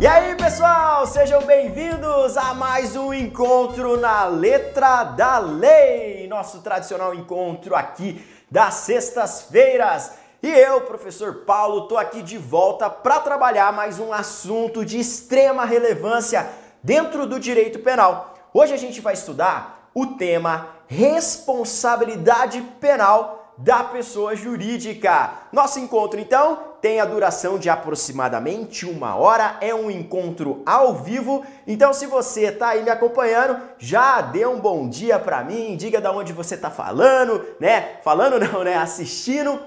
[0.00, 7.12] E aí, pessoal, sejam bem-vindos a mais um encontro na letra da lei, nosso tradicional
[7.12, 10.12] encontro aqui das sextas-feiras.
[10.40, 15.64] E eu, professor Paulo, tô aqui de volta para trabalhar mais um assunto de extrema
[15.64, 16.48] relevância
[16.80, 18.34] dentro do direito penal.
[18.54, 25.32] Hoje a gente vai estudar o tema responsabilidade penal da pessoa jurídica.
[25.52, 31.44] Nosso encontro, então, tem a duração de aproximadamente uma hora, é um encontro ao vivo.
[31.66, 36.00] Então, se você está aí me acompanhando, já dê um bom dia para mim, diga
[36.00, 37.98] de onde você está falando, né?
[38.02, 38.76] Falando não, né?
[38.76, 39.58] Assistindo.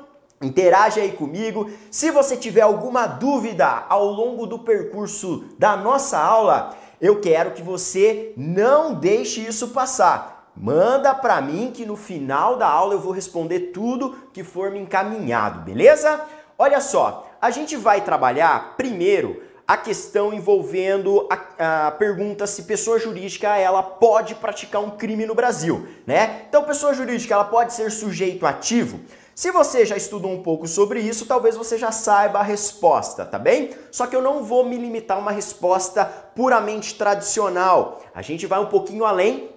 [0.41, 1.69] Interage aí comigo.
[1.91, 7.61] Se você tiver alguma dúvida ao longo do percurso da nossa aula, eu quero que
[7.61, 10.51] você não deixe isso passar.
[10.55, 14.79] Manda para mim que no final da aula eu vou responder tudo que for me
[14.79, 16.21] encaminhado, beleza?
[16.57, 22.99] Olha só, a gente vai trabalhar primeiro a questão envolvendo a, a, pergunta se pessoa
[22.99, 26.45] jurídica ela pode praticar um crime no Brasil, né?
[26.49, 28.99] Então, pessoa jurídica ela pode ser sujeito ativo?
[29.33, 33.39] Se você já estudou um pouco sobre isso, talvez você já saiba a resposta, tá
[33.39, 33.71] bem?
[33.89, 36.03] Só que eu não vou me limitar a uma resposta
[36.35, 38.01] puramente tradicional.
[38.13, 39.49] A gente vai um pouquinho além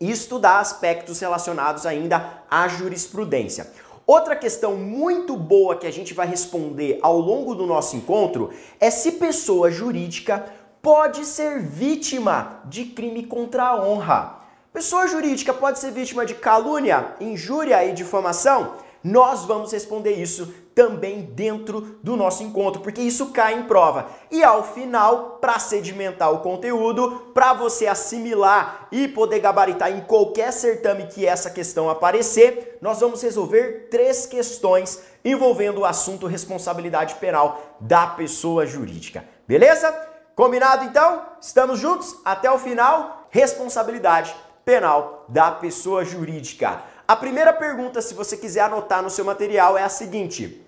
[0.00, 3.70] e estudar aspectos relacionados ainda à jurisprudência.
[4.06, 8.88] Outra questão muito boa que a gente vai responder ao longo do nosso encontro é
[8.88, 10.46] se pessoa jurídica
[10.80, 14.38] pode ser vítima de crime contra a honra.
[14.72, 18.74] Pessoa jurídica pode ser vítima de calúnia, injúria e difamação?
[19.02, 24.08] Nós vamos responder isso também dentro do nosso encontro, porque isso cai em prova.
[24.30, 30.52] E ao final, para sedimentar o conteúdo, para você assimilar e poder gabaritar em qualquer
[30.52, 37.76] certame que essa questão aparecer, nós vamos resolver três questões envolvendo o assunto responsabilidade penal
[37.80, 39.24] da pessoa jurídica.
[39.48, 39.90] Beleza?
[40.34, 41.22] Combinado então?
[41.40, 42.16] Estamos juntos?
[42.22, 46.82] Até o final, responsabilidade penal da pessoa jurídica.
[47.08, 50.60] A primeira pergunta, se você quiser anotar no seu material, é a seguinte: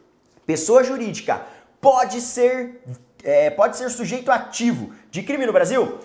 [0.46, 1.42] pessoa jurídica
[1.80, 2.80] pode ser,
[3.24, 5.98] é, pode ser sujeito ativo de crime no Brasil?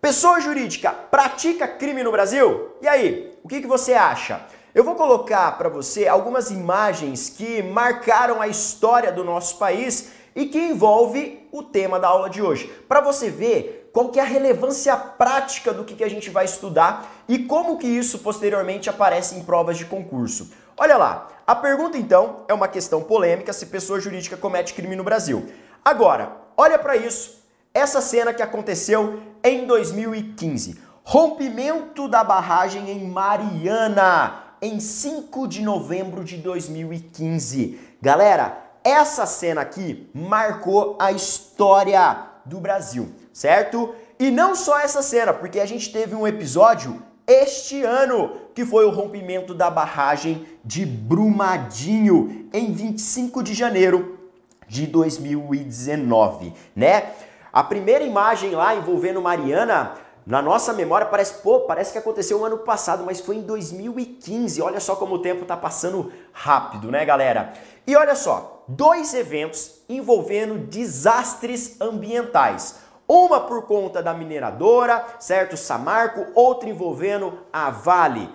[0.00, 2.72] Pessoa jurídica pratica crime no Brasil?
[2.82, 4.40] E aí, o que, que você acha?
[4.74, 10.46] Eu vou colocar para você algumas imagens que marcaram a história do nosso país e
[10.46, 14.26] que envolve o tema da aula de hoje, para você ver qual que é a
[14.26, 19.34] relevância prática do que, que a gente vai estudar e como que isso posteriormente aparece
[19.34, 20.50] em provas de concurso.
[20.76, 25.02] Olha lá, a pergunta então é uma questão polêmica se pessoa jurídica comete crime no
[25.02, 25.50] Brasil.
[25.82, 27.42] Agora, olha para isso,
[27.72, 30.78] essa cena que aconteceu em 2015.
[31.02, 37.80] Rompimento da barragem em Mariana, em 5 de novembro de 2015.
[38.02, 43.94] Galera, essa cena aqui marcou a história do Brasil certo?
[44.18, 48.86] E não só essa cena, porque a gente teve um episódio este ano, que foi
[48.86, 54.18] o rompimento da barragem de Brumadinho em 25 de janeiro
[54.66, 57.10] de 2019, né?
[57.52, 59.92] A primeira imagem lá envolvendo Mariana,
[60.24, 64.62] na nossa memória parece, pô, parece que aconteceu o ano passado, mas foi em 2015.
[64.62, 67.52] Olha só como o tempo tá passando rápido, né, galera?
[67.86, 72.85] E olha só, dois eventos envolvendo desastres ambientais.
[73.08, 75.56] Uma por conta da mineradora, certo?
[75.56, 78.28] Samarco, outra envolvendo a Vale,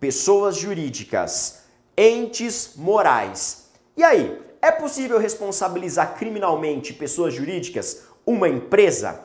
[0.00, 1.64] pessoas jurídicas,
[1.96, 3.70] entes morais.
[3.96, 9.20] E aí, é possível responsabilizar criminalmente pessoas jurídicas, uma empresa?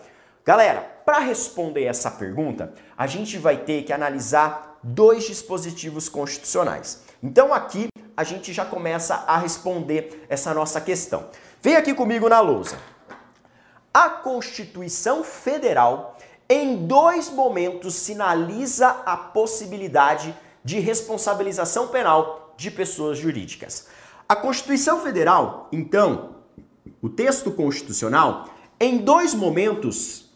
[0.46, 7.02] Galera, para responder essa pergunta, a gente vai ter que analisar dois dispositivos constitucionais.
[7.24, 11.26] Então aqui a gente já começa a responder essa nossa questão.
[11.62, 12.78] Vem aqui comigo na lousa.
[13.94, 16.18] A Constituição Federal,
[16.50, 23.88] em dois momentos, sinaliza a possibilidade de responsabilização penal de pessoas jurídicas.
[24.30, 26.38] A Constituição Federal, então,
[27.02, 28.50] o texto constitucional,
[28.80, 30.30] em dois momentos,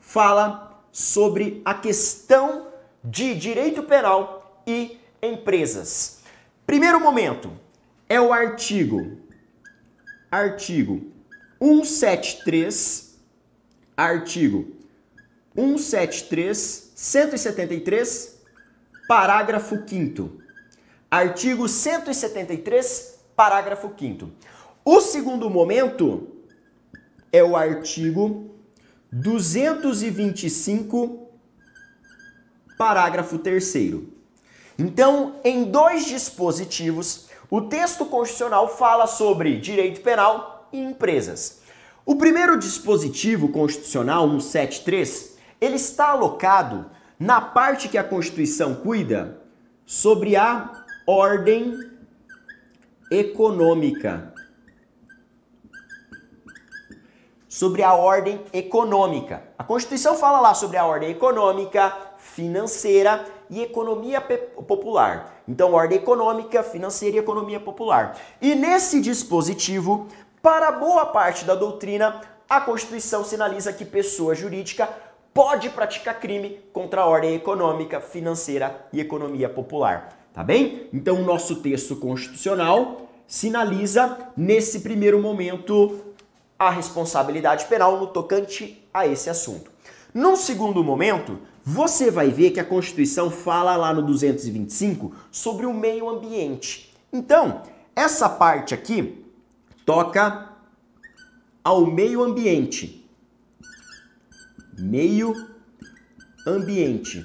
[0.00, 2.66] fala sobre a questão
[3.02, 6.18] de direito penal e empresas.
[6.66, 7.50] Primeiro momento
[8.06, 9.16] é o artigo
[10.30, 11.10] artigo
[11.60, 13.07] 173,
[13.98, 14.76] artigo
[15.56, 18.38] 173, 173,
[19.08, 20.30] parágrafo 5
[21.10, 24.30] Artigo 173, parágrafo 5
[24.84, 26.28] O segundo momento
[27.32, 28.54] é o artigo
[29.10, 31.26] 225,
[32.78, 33.74] parágrafo 3
[34.78, 41.66] Então, em dois dispositivos, o texto constitucional fala sobre direito penal e empresas.
[42.08, 46.86] O primeiro dispositivo constitucional, 173, ele está alocado
[47.20, 49.42] na parte que a Constituição cuida
[49.84, 50.72] sobre a
[51.06, 51.78] ordem
[53.12, 54.32] econômica.
[57.46, 59.42] Sobre a ordem econômica.
[59.58, 65.42] A Constituição fala lá sobre a ordem econômica, financeira e economia popular.
[65.46, 68.18] Então, ordem econômica, financeira e economia popular.
[68.40, 70.06] E nesse dispositivo,
[70.42, 74.88] para boa parte da doutrina, a Constituição sinaliza que pessoa jurídica
[75.34, 80.16] pode praticar crime contra a ordem econômica, financeira e economia popular.
[80.32, 80.88] Tá bem?
[80.92, 86.00] Então, o nosso texto constitucional sinaliza, nesse primeiro momento,
[86.58, 89.70] a responsabilidade penal no tocante a esse assunto.
[90.14, 95.74] Num segundo momento, você vai ver que a Constituição fala lá no 225 sobre o
[95.74, 96.94] meio ambiente.
[97.12, 97.62] Então,
[97.94, 99.27] essa parte aqui
[99.88, 100.50] toca
[101.64, 103.10] ao meio ambiente.
[104.78, 105.48] Meio
[106.46, 107.24] ambiente.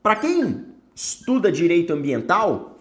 [0.00, 2.78] Para quem estuda direito ambiental,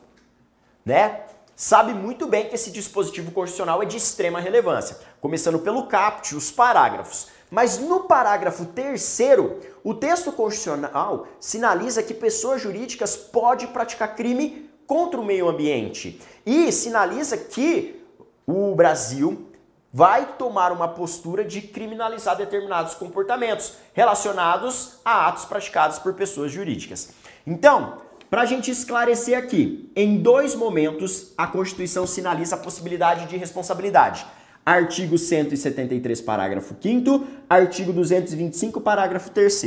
[0.85, 1.25] né,
[1.55, 6.51] sabe muito bem que esse dispositivo constitucional é de extrema relevância, começando pelo caput, os
[6.51, 7.29] parágrafos.
[7.49, 15.19] Mas no parágrafo terceiro, o texto constitucional sinaliza que pessoas jurídicas podem praticar crime contra
[15.19, 18.01] o meio ambiente e sinaliza que
[18.47, 19.51] o Brasil
[19.93, 27.09] vai tomar uma postura de criminalizar determinados comportamentos relacionados a atos praticados por pessoas jurídicas.
[27.45, 27.97] Então,
[28.29, 34.25] para a gente esclarecer aqui, em dois momentos a Constituição sinaliza a possibilidade de responsabilidade.
[34.65, 39.61] Artigo 173, parágrafo 5 artigo 225, parágrafo 3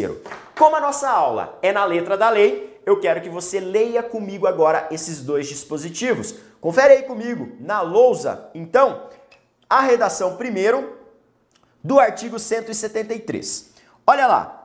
[0.59, 4.47] Como a nossa aula é na letra da lei, eu quero que você leia comigo
[4.47, 6.35] agora esses dois dispositivos.
[6.61, 9.09] Confere aí comigo na lousa, então,
[9.69, 10.99] a redação primeiro
[11.83, 13.71] do artigo 173.
[14.07, 14.57] Olha lá.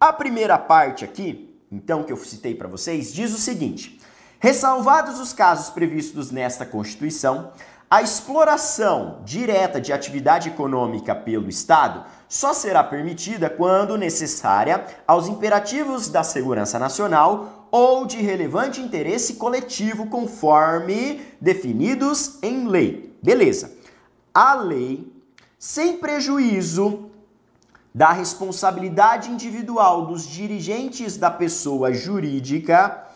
[0.00, 4.00] A primeira parte aqui, então que eu citei para vocês, diz o seguinte:
[4.38, 7.52] Ressalvados os casos previstos nesta Constituição,
[7.90, 16.08] a exploração direta de atividade econômica pelo Estado só será permitida quando necessária aos imperativos
[16.08, 23.16] da segurança nacional ou de relevante interesse coletivo conforme definidos em lei.
[23.22, 23.72] Beleza.
[24.32, 25.12] A lei,
[25.58, 27.10] sem prejuízo
[27.94, 33.06] da responsabilidade individual dos dirigentes da pessoa jurídica,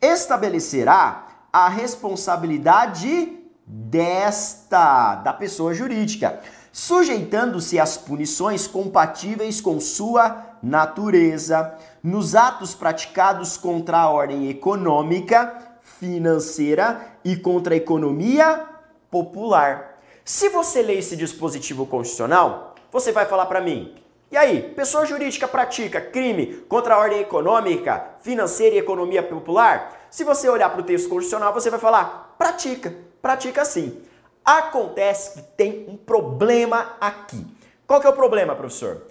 [0.00, 3.35] estabelecerá a responsabilidade
[3.66, 6.40] desta, da pessoa jurídica,
[6.72, 17.00] sujeitando-se às punições compatíveis com sua natureza, nos atos praticados contra a ordem econômica, financeira
[17.24, 18.64] e contra a economia
[19.10, 19.98] popular.
[20.24, 23.94] Se você ler esse dispositivo constitucional, você vai falar para mim,
[24.30, 30.08] e aí, pessoa jurídica pratica crime contra a ordem econômica, financeira e economia popular?
[30.10, 34.00] Se você olhar para o texto constitucional, você vai falar, pratica pratica assim.
[34.44, 37.44] Acontece que tem um problema aqui.
[37.84, 39.02] Qual que é o problema, professor?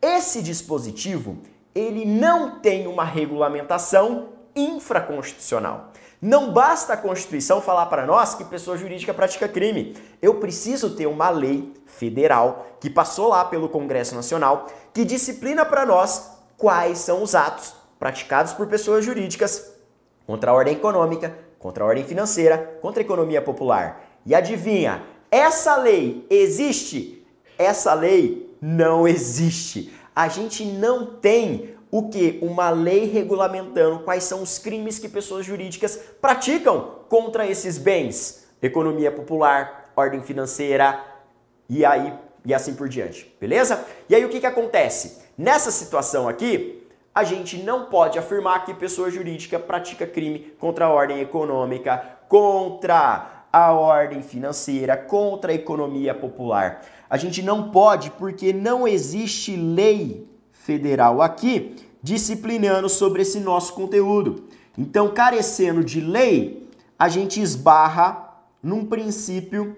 [0.00, 1.38] Esse dispositivo,
[1.74, 5.90] ele não tem uma regulamentação infraconstitucional.
[6.22, 9.96] Não basta a Constituição falar para nós que pessoa jurídica pratica crime.
[10.22, 15.84] Eu preciso ter uma lei federal que passou lá pelo Congresso Nacional que disciplina para
[15.84, 19.74] nós quais são os atos praticados por pessoas jurídicas
[20.26, 24.20] contra a ordem econômica, contra a ordem financeira, contra a economia popular.
[24.26, 27.26] E adivinha, essa lei existe?
[27.56, 29.90] Essa lei não existe.
[30.14, 32.38] A gente não tem o que?
[32.42, 38.46] Uma lei regulamentando quais são os crimes que pessoas jurídicas praticam contra esses bens.
[38.60, 41.02] Economia popular, ordem financeira
[41.66, 42.12] e aí
[42.44, 43.82] e assim por diante, beleza?
[44.06, 45.22] E aí o que, que acontece?
[45.38, 46.83] Nessa situação aqui,
[47.14, 53.46] a gente não pode afirmar que pessoa jurídica pratica crime contra a ordem econômica, contra
[53.52, 56.82] a ordem financeira, contra a economia popular.
[57.08, 64.48] A gente não pode porque não existe lei federal aqui disciplinando sobre esse nosso conteúdo.
[64.76, 66.68] Então, carecendo de lei,
[66.98, 69.76] a gente esbarra num princípio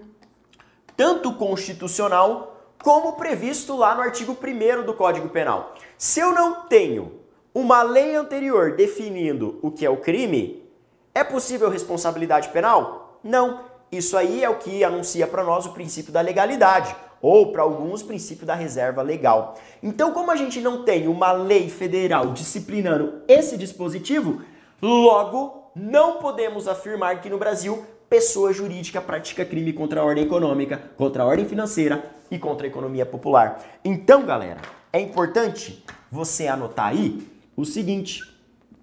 [0.95, 5.75] tanto constitucional como previsto lá no artigo 1 do Código Penal.
[5.97, 7.26] Se eu não tenho
[7.57, 10.63] uma lei anterior definindo o que é o crime,
[11.11, 13.19] é possível responsabilidade penal?
[13.23, 13.61] Não.
[13.91, 18.03] Isso aí é o que anuncia para nós o princípio da legalidade, ou para alguns,
[18.03, 19.55] o princípio da reserva legal.
[19.81, 24.43] Então, como a gente não tem uma lei federal disciplinando esse dispositivo,
[24.79, 30.79] logo não podemos afirmar que no Brasil pessoa jurídica pratica crime contra a ordem econômica,
[30.95, 33.65] contra a ordem financeira e contra a economia popular.
[33.83, 34.61] Então, galera,
[34.93, 38.23] é importante você anotar aí o seguinte,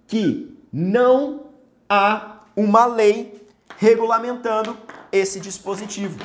[0.09, 1.47] que não
[1.89, 3.47] há uma lei
[3.79, 4.77] regulamentando
[5.13, 6.19] esse dispositivo.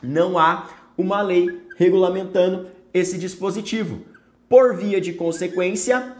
[0.00, 4.02] Não há uma lei regulamentando esse dispositivo.
[4.48, 6.16] Por via de consequência,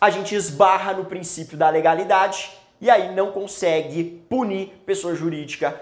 [0.00, 5.80] a gente esbarra no princípio da legalidade e aí não consegue punir pessoa jurídica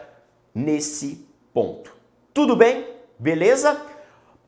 [0.54, 1.92] nesse ponto.
[2.33, 2.87] Tudo bem?
[3.19, 3.81] Beleza?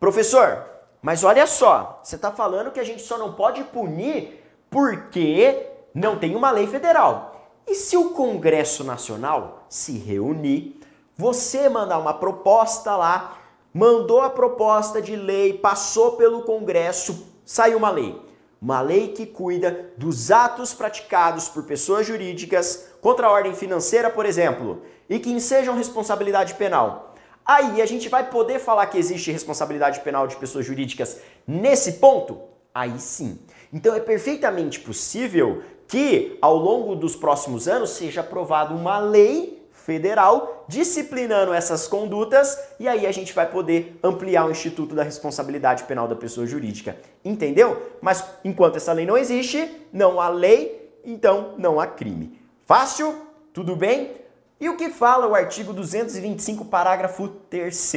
[0.01, 0.65] Professor,
[1.03, 4.44] mas olha só, você está falando que a gente só não pode punir
[4.75, 7.49] porque não tem uma lei federal.
[7.65, 10.81] E se o Congresso Nacional se reunir,
[11.17, 13.39] você mandar uma proposta lá,
[13.73, 18.21] mandou a proposta de lei, passou pelo Congresso, saiu uma lei
[18.61, 24.25] uma lei que cuida dos atos praticados por pessoas jurídicas contra a ordem financeira, por
[24.25, 27.15] exemplo, e que ensejam responsabilidade penal.
[27.45, 32.41] Aí a gente vai poder falar que existe responsabilidade penal de pessoas jurídicas nesse ponto?
[32.75, 33.39] Aí sim.
[33.75, 40.65] Então é perfeitamente possível que ao longo dos próximos anos seja aprovada uma lei federal
[40.69, 46.07] disciplinando essas condutas e aí a gente vai poder ampliar o Instituto da Responsabilidade Penal
[46.07, 46.97] da Pessoa Jurídica.
[47.25, 47.91] Entendeu?
[48.01, 52.39] Mas enquanto essa lei não existe, não há lei, então não há crime.
[52.65, 53.13] Fácil?
[53.53, 54.13] Tudo bem?
[54.61, 57.93] E o que fala o artigo 225, parágrafo 3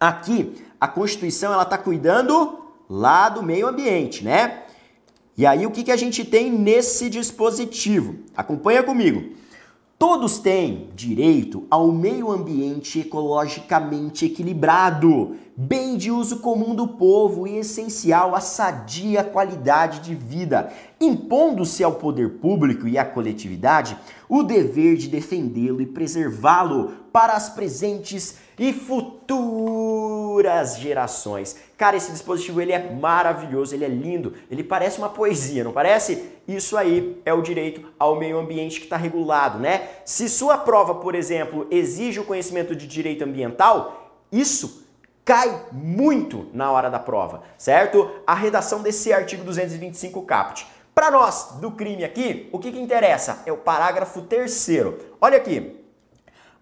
[0.00, 2.58] Aqui, a Constituição ela está cuidando
[2.90, 4.64] lá do meio ambiente, né?
[5.36, 8.16] E aí o que, que a gente tem nesse dispositivo?
[8.36, 9.32] Acompanha comigo.
[9.98, 17.56] Todos têm direito ao meio ambiente ecologicamente equilibrado, bem de uso comum do povo e
[17.58, 23.96] essencial à sadia qualidade de vida, impondo-se ao poder público e à coletividade
[24.28, 29.20] o dever de defendê-lo e preservá-lo para as presentes e futuras
[30.78, 31.56] gerações.
[31.82, 36.30] Cara, esse dispositivo ele é maravilhoso, ele é lindo, ele parece uma poesia, não parece?
[36.46, 39.88] Isso aí é o direito ao meio ambiente que está regulado, né?
[40.04, 44.86] Se sua prova, por exemplo, exige o conhecimento de direito ambiental, isso
[45.24, 48.08] cai muito na hora da prova, certo?
[48.24, 50.64] A redação desse artigo 225 caput.
[50.94, 53.42] Para nós do crime aqui, o que, que interessa?
[53.44, 55.00] É o parágrafo terceiro.
[55.20, 55.84] Olha aqui.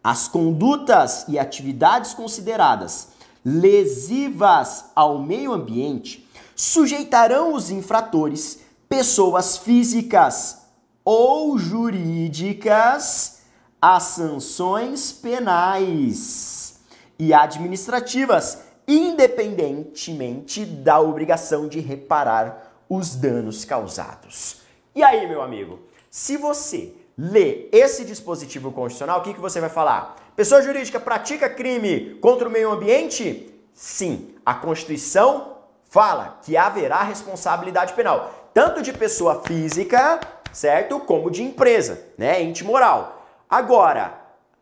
[0.02, 3.09] As condutas e atividades consideradas
[3.44, 10.58] lesivas ao meio ambiente sujeitarão os infratores, pessoas físicas
[11.04, 13.40] ou jurídicas,
[13.80, 16.80] a sanções penais
[17.18, 24.60] e administrativas, independentemente da obrigação de reparar os danos causados.
[24.94, 25.78] E aí, meu amigo,
[26.10, 30.16] se você lê esse dispositivo constitucional, o que, que você vai falar?
[30.40, 33.52] Pessoa jurídica pratica crime contra o meio ambiente?
[33.74, 40.18] Sim, a Constituição fala que haverá responsabilidade penal, tanto de pessoa física,
[40.50, 40.98] certo?
[41.00, 42.42] Como de empresa, né?
[42.42, 43.22] Ente moral.
[43.50, 44.18] Agora,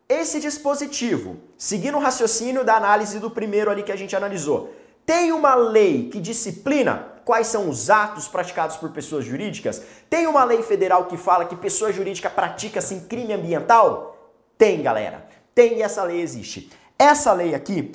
[0.09, 4.75] esse dispositivo, seguindo o raciocínio da análise do primeiro ali que a gente analisou,
[5.07, 9.81] tem uma lei que disciplina quais são os atos praticados por pessoas jurídicas?
[10.11, 14.17] Tem uma lei federal que fala que pessoa jurídica pratica assim crime ambiental?
[14.59, 15.28] Tem, galera
[15.59, 16.71] tem e essa lei existe.
[16.97, 17.91] Essa lei aqui,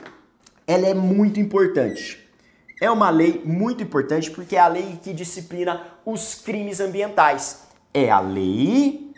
[0.68, 2.22] ela é muito importante.
[2.82, 7.60] É uma lei muito importante porque é a lei que disciplina os crimes ambientais.
[7.94, 9.14] É a lei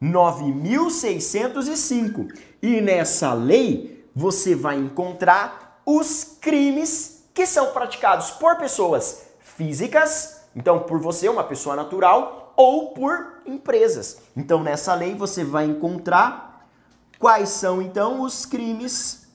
[0.00, 2.28] 9605.
[2.62, 9.27] E nessa lei você vai encontrar os crimes que são praticados por pessoas
[9.58, 14.18] físicas, então por você, uma pessoa natural, ou por empresas.
[14.36, 16.64] Então nessa lei você vai encontrar
[17.18, 19.26] quais são então os crimes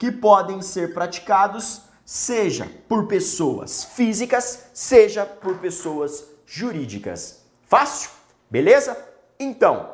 [0.00, 7.44] que podem ser praticados, seja por pessoas físicas, seja por pessoas jurídicas.
[7.66, 8.10] Fácil?
[8.50, 8.96] Beleza?
[9.38, 9.90] Então,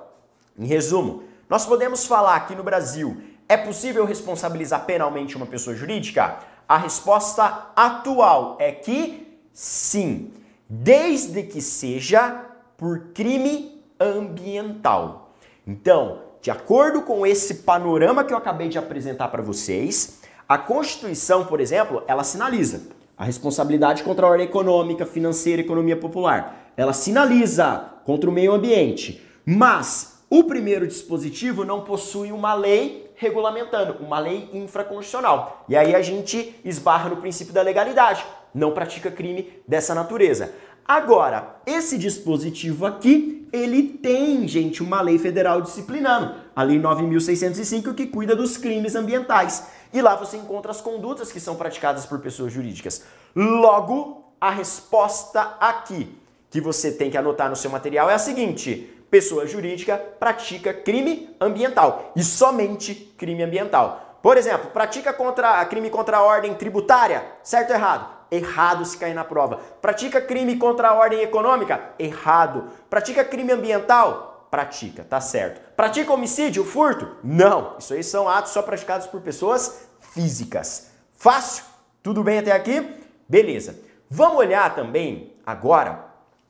[0.56, 6.38] em resumo, nós podemos falar aqui no Brasil, é possível responsabilizar penalmente uma pessoa jurídica?
[6.68, 9.23] A resposta atual é que
[9.54, 10.32] Sim,
[10.68, 12.44] desde que seja
[12.76, 15.32] por crime ambiental.
[15.64, 21.44] Então, de acordo com esse panorama que eu acabei de apresentar para vocês, a Constituição,
[21.46, 22.82] por exemplo, ela sinaliza
[23.16, 26.72] a responsabilidade contra a ordem econômica, financeira e economia popular.
[26.76, 29.24] Ela sinaliza contra o meio ambiente.
[29.46, 35.64] Mas o primeiro dispositivo não possui uma lei regulamentando, uma lei infraconstitucional.
[35.68, 38.26] E aí a gente esbarra no princípio da legalidade.
[38.54, 40.52] Não pratica crime dessa natureza.
[40.86, 48.06] Agora, esse dispositivo aqui, ele tem, gente, uma lei federal disciplinando, a Lei 9.605, que
[48.06, 49.64] cuida dos crimes ambientais.
[49.92, 53.02] E lá você encontra as condutas que são praticadas por pessoas jurídicas.
[53.34, 56.18] Logo, a resposta aqui
[56.50, 61.34] que você tem que anotar no seu material é a seguinte: pessoa jurídica pratica crime
[61.40, 64.18] ambiental e somente crime ambiental.
[64.20, 68.13] Por exemplo, pratica contra, crime contra a ordem tributária, certo ou errado?
[68.30, 69.56] Errado se cair na prova.
[69.80, 71.80] Pratica crime contra a ordem econômica?
[71.98, 72.68] Errado.
[72.88, 74.48] Pratica crime ambiental?
[74.50, 75.60] Pratica, tá certo.
[75.74, 77.16] Pratica homicídio, furto?
[77.22, 77.76] Não.
[77.78, 80.90] Isso aí são atos só praticados por pessoas físicas.
[81.12, 81.64] Fácil?
[82.02, 82.86] Tudo bem até aqui?
[83.28, 83.80] Beleza.
[84.08, 86.04] Vamos olhar também agora,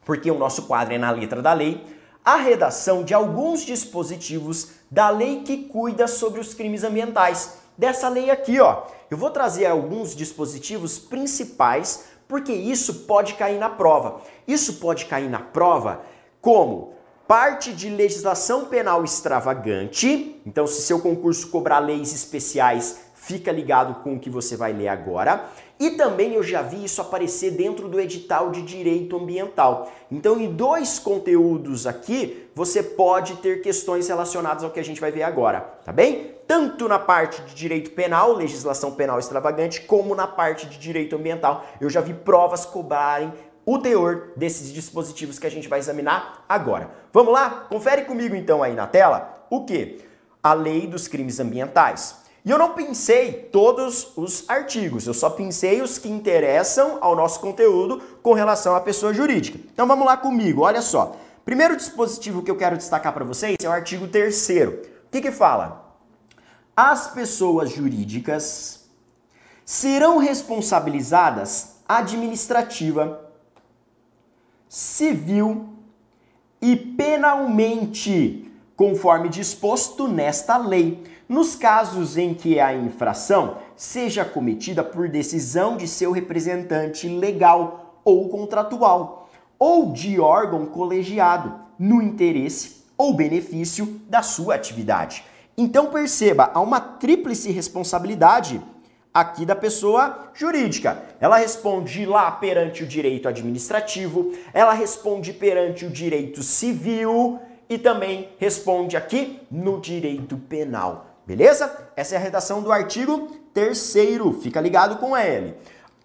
[0.04, 1.82] porque o nosso quadro é na letra da lei,
[2.24, 7.58] a redação de alguns dispositivos da lei que cuida sobre os crimes ambientais.
[7.76, 8.84] Dessa lei aqui, ó.
[9.10, 14.20] Eu vou trazer alguns dispositivos principais, porque isso pode cair na prova.
[14.46, 16.02] Isso pode cair na prova
[16.40, 16.94] como
[17.26, 20.40] parte de legislação penal extravagante.
[20.46, 24.88] Então, se seu concurso cobrar leis especiais, fica ligado com o que você vai ler
[24.88, 25.48] agora.
[25.80, 29.90] E também eu já vi isso aparecer dentro do edital de direito ambiental.
[30.10, 35.10] Então, em dois conteúdos aqui, você pode ter questões relacionadas ao que a gente vai
[35.10, 36.33] ver agora, tá bem?
[36.46, 41.64] Tanto na parte de direito penal, legislação penal extravagante, como na parte de direito ambiental.
[41.80, 43.32] Eu já vi provas cobrarem
[43.66, 46.90] o teor desses dispositivos que a gente vai examinar agora.
[47.12, 47.66] Vamos lá?
[47.68, 50.04] Confere comigo então aí na tela o que?
[50.42, 52.22] A lei dos crimes ambientais.
[52.44, 57.40] E eu não pensei todos os artigos, eu só pensei os que interessam ao nosso
[57.40, 59.58] conteúdo com relação à pessoa jurídica.
[59.72, 61.16] Então vamos lá comigo, olha só.
[61.42, 64.48] Primeiro dispositivo que eu quero destacar para vocês é o artigo 3
[65.06, 65.83] O que que fala?
[66.76, 68.88] As pessoas jurídicas
[69.64, 73.30] serão responsabilizadas administrativa,
[74.68, 75.68] civil
[76.60, 85.08] e penalmente, conforme disposto nesta lei nos casos em que a infração seja cometida por
[85.08, 94.00] decisão de seu representante legal ou contratual, ou de órgão colegiado, no interesse ou benefício
[94.08, 95.24] da sua atividade.
[95.56, 98.60] Então perceba, há uma tríplice responsabilidade
[99.12, 101.02] aqui da pessoa jurídica.
[101.20, 107.38] Ela responde lá perante o direito administrativo, ela responde perante o direito civil
[107.68, 111.06] e também responde aqui no direito penal.
[111.24, 111.88] Beleza?
[111.96, 113.94] Essa é a redação do artigo 3
[114.42, 115.54] Fica ligado com ele.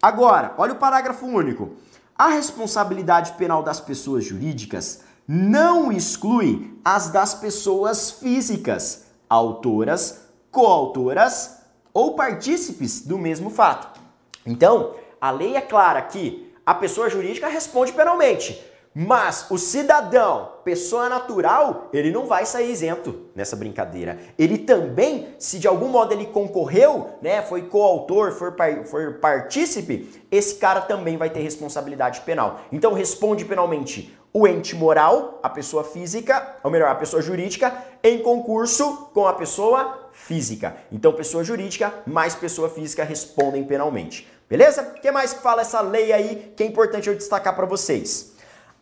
[0.00, 1.72] Agora, olha o parágrafo único.
[2.16, 11.62] A responsabilidade penal das pessoas jurídicas não exclui as das pessoas físicas, autoras, coautoras
[11.94, 14.00] ou partícipes do mesmo fato.
[14.44, 18.60] Então, a lei é clara que a pessoa jurídica responde penalmente.
[18.92, 24.18] Mas o cidadão, pessoa natural, ele não vai sair isento nessa brincadeira.
[24.36, 30.20] Ele também, se de algum modo ele concorreu, né, foi coautor, foi, par, foi partícipe,
[30.28, 32.62] esse cara também vai ter responsabilidade penal.
[32.72, 37.72] Então responde penalmente o ente moral, a pessoa física, ou melhor, a pessoa jurídica,
[38.02, 40.76] em concurso com a pessoa física.
[40.90, 44.28] Então pessoa jurídica mais pessoa física respondem penalmente.
[44.48, 44.82] Beleza?
[44.82, 48.34] O que mais fala essa lei aí que é importante eu destacar para vocês?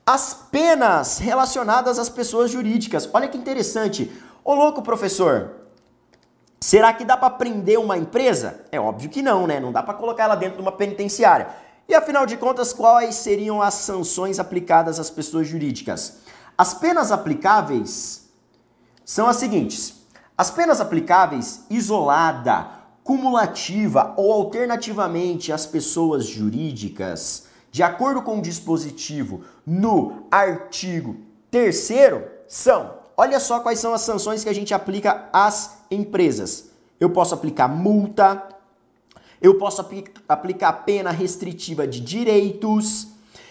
[0.08, 3.06] As penas relacionadas às pessoas jurídicas.
[3.12, 4.10] Olha que interessante.
[4.42, 5.50] Ô louco, professor,
[6.58, 8.64] será que dá para prender uma empresa?
[8.72, 9.60] É óbvio que não, né?
[9.60, 11.48] Não dá para colocar ela dentro de uma penitenciária.
[11.86, 16.20] E afinal de contas, quais seriam as sanções aplicadas às pessoas jurídicas?
[16.56, 18.30] As penas aplicáveis
[19.04, 20.06] são as seguintes:
[20.38, 22.66] as penas aplicáveis isolada,
[23.04, 31.16] cumulativa ou alternativamente às pessoas jurídicas de acordo com o dispositivo no artigo
[31.50, 31.90] 3
[32.48, 36.70] são, olha só quais são as sanções que a gente aplica às empresas.
[36.98, 38.42] Eu posso aplicar multa,
[39.42, 39.86] eu posso
[40.26, 43.08] aplicar pena restritiva de direitos,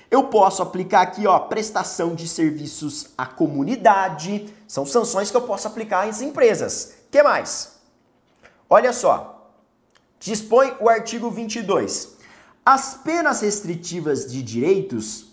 [0.10, 4.52] eu posso aplicar aqui, ó, prestação de serviços à comunidade.
[4.68, 6.94] São sanções que eu posso aplicar às empresas.
[7.12, 7.78] Que mais?
[8.70, 9.52] Olha só.
[10.20, 12.18] Dispõe o artigo 22
[12.68, 15.27] as penas restritivas de direitos,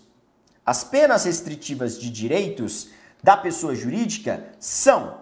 [0.65, 2.89] as penas restritivas de direitos
[3.21, 5.19] da pessoa jurídica são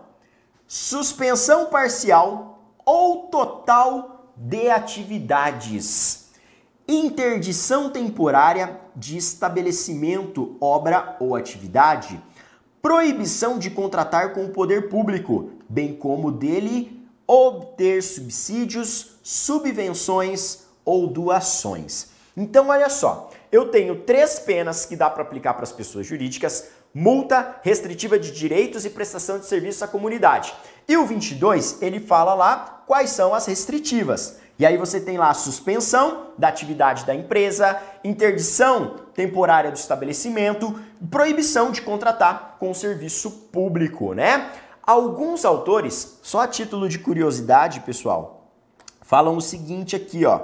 [0.68, 6.30] suspensão parcial ou total de atividades,
[6.88, 12.22] interdição temporária de estabelecimento, obra ou atividade,
[12.82, 22.08] proibição de contratar com o poder público, bem como dele obter subsídios, subvenções ou doações.
[22.36, 26.70] Então, olha só, eu tenho três penas que dá para aplicar para as pessoas jurídicas:
[26.92, 30.52] multa restritiva de direitos e prestação de serviço à comunidade.
[30.88, 34.38] E o 22, ele fala lá quais são as restritivas.
[34.58, 40.80] E aí você tem lá suspensão da atividade da empresa, interdição temporária do estabelecimento,
[41.12, 44.50] proibição de contratar com serviço público, né?
[44.82, 48.48] Alguns autores, só a título de curiosidade, pessoal,
[49.02, 50.42] falam o seguinte aqui, ó.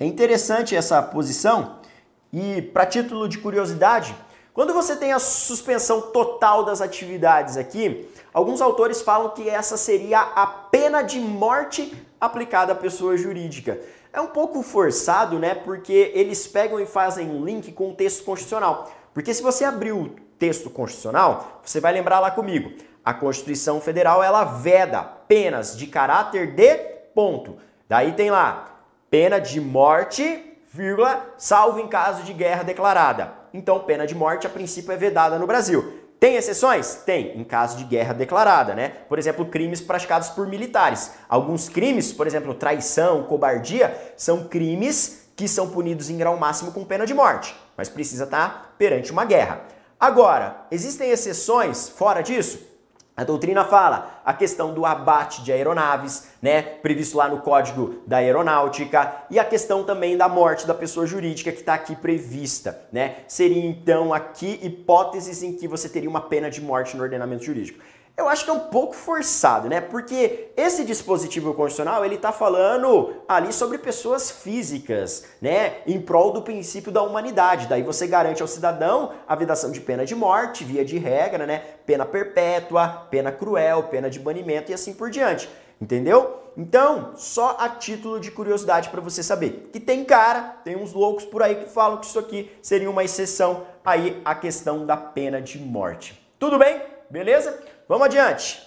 [0.00, 1.84] É interessante essa posição
[2.32, 4.14] e para título de curiosidade,
[4.52, 10.20] quando você tem a suspensão total das atividades aqui, alguns autores falam que essa seria
[10.20, 13.78] a pena de morte aplicada à pessoa jurídica.
[14.12, 15.54] É um pouco forçado, né?
[15.54, 18.90] Porque eles pegam e fazem um link com o texto constitucional.
[19.12, 20.08] Porque se você abrir o
[20.38, 22.72] texto constitucional, você vai lembrar lá comigo.
[23.04, 26.76] A Constituição Federal ela veda penas de caráter de
[27.14, 27.58] ponto.
[27.88, 33.32] Daí tem lá pena de morte, vírgula, salvo em caso de guerra declarada.
[33.52, 36.04] Então, pena de morte a princípio é vedada no Brasil.
[36.20, 36.96] Tem exceções?
[37.06, 38.90] Tem, em caso de guerra declarada, né?
[39.08, 41.12] Por exemplo, crimes praticados por militares.
[41.28, 46.84] Alguns crimes, por exemplo, traição, cobardia, são crimes que são punidos em grau máximo com
[46.84, 49.62] pena de morte, mas precisa estar perante uma guerra.
[50.00, 52.75] Agora, existem exceções fora disso?
[53.16, 58.18] A doutrina fala a questão do abate de aeronaves, né, previsto lá no Código da
[58.18, 63.16] Aeronáutica, e a questão também da morte da pessoa jurídica que está aqui prevista, né?
[63.26, 67.82] Seria então aqui hipóteses em que você teria uma pena de morte no ordenamento jurídico.
[68.16, 69.78] Eu acho que é um pouco forçado, né?
[69.78, 75.82] Porque esse dispositivo constitucional, ele tá falando ali sobre pessoas físicas, né?
[75.86, 77.66] Em prol do princípio da humanidade.
[77.66, 81.62] Daí você garante ao cidadão a vedação de pena de morte, via de regra, né?
[81.84, 85.46] Pena perpétua, pena cruel, pena de banimento e assim por diante.
[85.78, 86.42] Entendeu?
[86.56, 91.26] Então, só a título de curiosidade para você saber que tem cara, tem uns loucos
[91.26, 95.38] por aí que falam que isso aqui seria uma exceção aí à questão da pena
[95.38, 96.18] de morte.
[96.38, 96.80] Tudo bem?
[97.10, 97.75] Beleza?
[97.88, 98.62] Vamos adiante.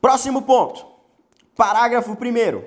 [0.00, 0.84] Próximo ponto.
[1.56, 2.64] Parágrafo 1.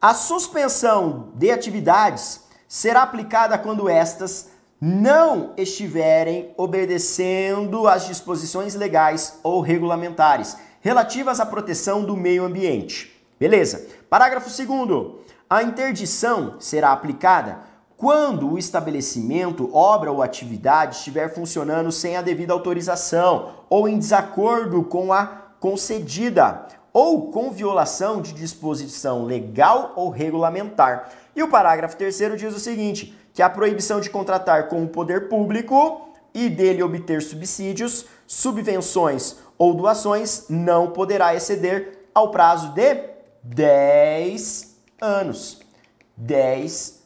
[0.00, 9.60] A suspensão de atividades será aplicada quando estas não estiverem obedecendo às disposições legais ou
[9.60, 13.24] regulamentares relativas à proteção do meio ambiente.
[13.38, 13.86] Beleza.
[14.10, 15.24] Parágrafo 2.
[15.48, 17.60] A interdição será aplicada
[17.96, 24.82] quando o estabelecimento, obra ou atividade estiver funcionando sem a devida autorização ou em desacordo
[24.82, 25.26] com a
[25.60, 31.10] concedida ou com violação de disposição legal ou regulamentar.
[31.34, 35.28] E o parágrafo 3 diz o seguinte: que a proibição de contratar com o poder
[35.28, 43.00] público e dele obter subsídios, subvenções ou doações não poderá exceder ao prazo de
[43.42, 45.60] 10 anos.
[46.16, 47.03] 10 anos,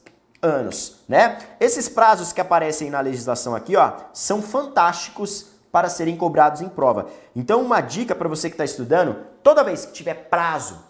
[1.07, 1.37] né?
[1.59, 7.09] Esses prazos que aparecem na legislação aqui, ó, são fantásticos para serem cobrados em prova.
[7.35, 10.83] Então, uma dica para você que está estudando, toda vez que tiver prazo,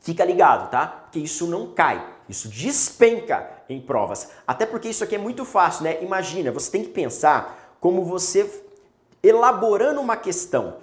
[0.00, 0.86] fica ligado, tá?
[0.86, 4.30] Porque isso não cai, isso despenca em provas.
[4.46, 6.02] Até porque isso aqui é muito fácil, né?
[6.02, 8.62] Imagina, você tem que pensar como você
[9.22, 10.76] elaborando uma questão.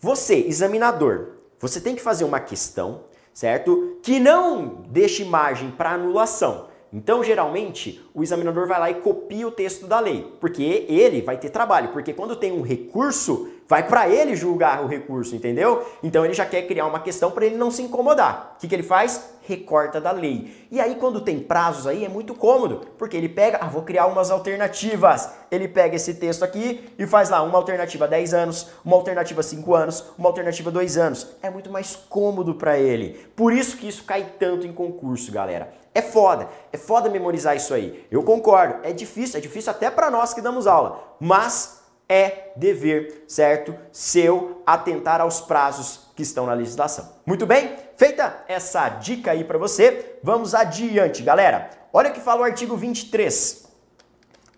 [0.00, 3.98] Você, examinador, você tem que fazer uma questão, certo?
[4.02, 6.67] Que não deixe margem para anulação.
[6.92, 11.36] Então, geralmente, o examinador vai lá e copia o texto da lei, porque ele vai
[11.36, 15.86] ter trabalho, porque quando tem um recurso, vai para ele julgar o recurso, entendeu?
[16.02, 18.54] Então ele já quer criar uma questão para ele não se incomodar.
[18.56, 19.34] O que, que ele faz?
[19.42, 20.66] Recorta da lei.
[20.70, 24.06] E aí, quando tem prazos aí, é muito cômodo, porque ele pega, ah, vou criar
[24.06, 25.30] umas alternativas.
[25.50, 29.74] Ele pega esse texto aqui e faz lá uma alternativa 10 anos, uma alternativa 5
[29.74, 31.28] anos, uma alternativa 2 anos.
[31.42, 33.20] É muito mais cômodo para ele.
[33.36, 35.72] Por isso que isso cai tanto em concurso, galera.
[35.94, 38.06] É foda, é foda memorizar isso aí.
[38.10, 41.77] Eu concordo, é difícil, é difícil até para nós que damos aula, mas
[42.08, 43.74] é dever, certo?
[43.92, 47.12] Seu atentar aos prazos que estão na legislação.
[47.26, 47.76] Muito bem?
[47.96, 51.70] Feita essa dica aí para você, vamos adiante, galera.
[51.92, 53.66] Olha o que fala o artigo 23.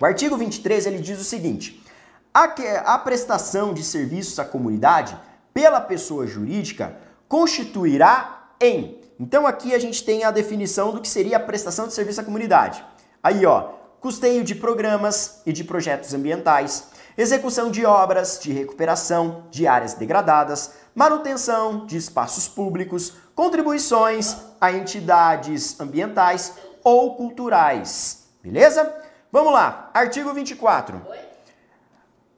[0.01, 1.85] O artigo 23 ele diz o seguinte:
[2.33, 2.45] a,
[2.95, 5.17] a prestação de serviços à comunidade
[5.53, 6.97] pela pessoa jurídica
[7.29, 11.93] constituirá em então aqui a gente tem a definição do que seria a prestação de
[11.93, 12.83] serviço à comunidade.
[13.23, 16.89] Aí, ó, custeio de programas e de projetos ambientais,
[17.21, 25.79] execução de obras de recuperação de áreas degradadas, manutenção de espaços públicos, contribuições a entidades
[25.79, 28.27] ambientais ou culturais.
[28.43, 28.95] Beleza?
[29.31, 31.01] Vamos lá, artigo 24.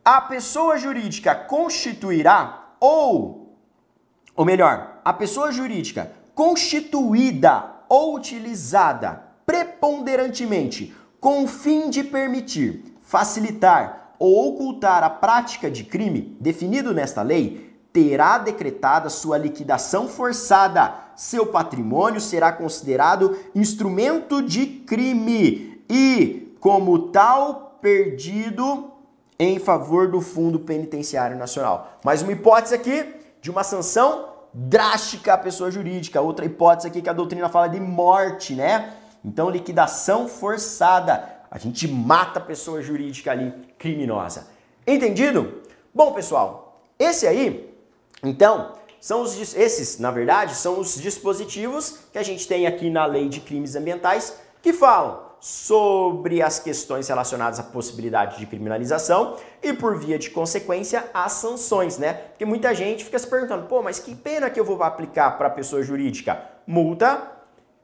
[0.05, 3.57] A pessoa jurídica constituirá ou,
[4.35, 14.02] ou melhor, a pessoa jurídica constituída ou utilizada preponderantemente com o fim de permitir, facilitar
[14.23, 20.95] ou ocultar a prática de crime definido nesta lei, terá decretada sua liquidação forçada.
[21.17, 28.93] Seu patrimônio será considerado instrumento de crime e, como tal, perdido
[29.41, 31.99] em favor do Fundo Penitenciário Nacional.
[32.05, 33.05] Mais uma hipótese aqui
[33.41, 36.21] de uma sanção drástica à pessoa jurídica.
[36.21, 38.93] Outra hipótese aqui que a doutrina fala de morte, né?
[39.25, 41.42] Então, liquidação forçada.
[41.53, 44.49] A gente mata a pessoa jurídica ali criminosa.
[44.87, 45.61] Entendido?
[45.93, 47.71] Bom, pessoal, esse aí,
[48.23, 53.05] então, são os esses, na verdade, são os dispositivos que a gente tem aqui na
[53.05, 59.75] Lei de Crimes Ambientais que falam sobre as questões relacionadas à possibilidade de criminalização e,
[59.75, 62.15] por via de consequência, as sanções, né?
[62.15, 65.49] Porque muita gente fica se perguntando, pô, mas que pena que eu vou aplicar para
[65.49, 66.43] a pessoa jurídica?
[66.67, 67.31] Multa,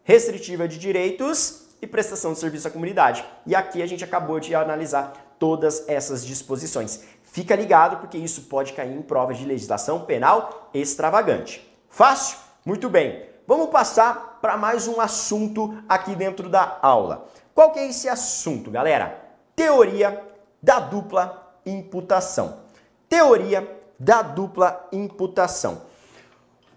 [0.05, 3.25] restritiva de direitos e prestação de serviço à comunidade.
[3.47, 7.05] E aqui a gente acabou de analisar todas essas disposições.
[7.23, 11.65] Fica ligado porque isso pode cair em provas de legislação penal extravagante.
[11.89, 12.39] Fácil?
[12.65, 13.29] Muito bem.
[13.47, 17.29] Vamos passar para mais um assunto aqui dentro da aula.
[17.55, 19.25] Qual que é esse assunto, galera?
[19.57, 20.23] Teoria
[20.63, 22.61] da dupla imputação.
[23.09, 23.67] Teoria
[23.99, 25.83] da dupla imputação.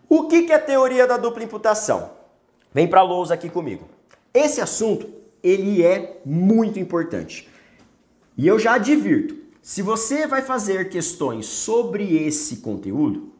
[0.09, 2.11] O que, que é teoria da dupla imputação?
[2.73, 3.87] Vem para a lousa aqui comigo.
[4.33, 5.07] Esse assunto,
[5.43, 7.49] ele é muito importante.
[8.37, 13.31] E eu já advirto, se você vai fazer questões sobre esse conteúdo,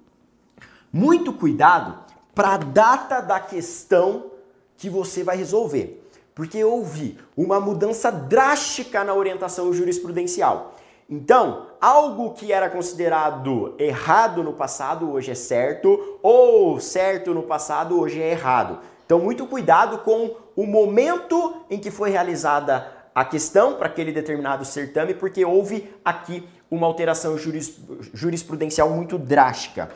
[0.92, 4.32] muito cuidado para a data da questão
[4.78, 6.02] que você vai resolver
[6.34, 10.76] porque houve uma mudança drástica na orientação jurisprudencial.
[11.10, 18.00] Então, algo que era considerado errado no passado hoje é certo, ou certo no passado
[18.00, 18.80] hoje é errado.
[19.12, 24.64] Então, muito cuidado com o momento em que foi realizada a questão para aquele determinado
[24.64, 29.92] certame, porque houve aqui uma alteração jurisprudencial muito drástica.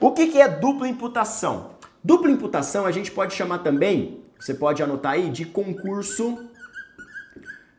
[0.00, 1.72] O que é dupla imputação?
[2.02, 6.48] Dupla imputação a gente pode chamar também você pode anotar aí de concurso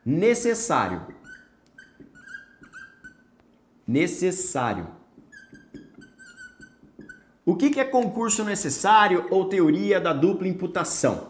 [0.04, 1.02] necessário.
[3.84, 4.95] Necessário.
[7.48, 11.28] O que é concurso necessário ou teoria da dupla imputação?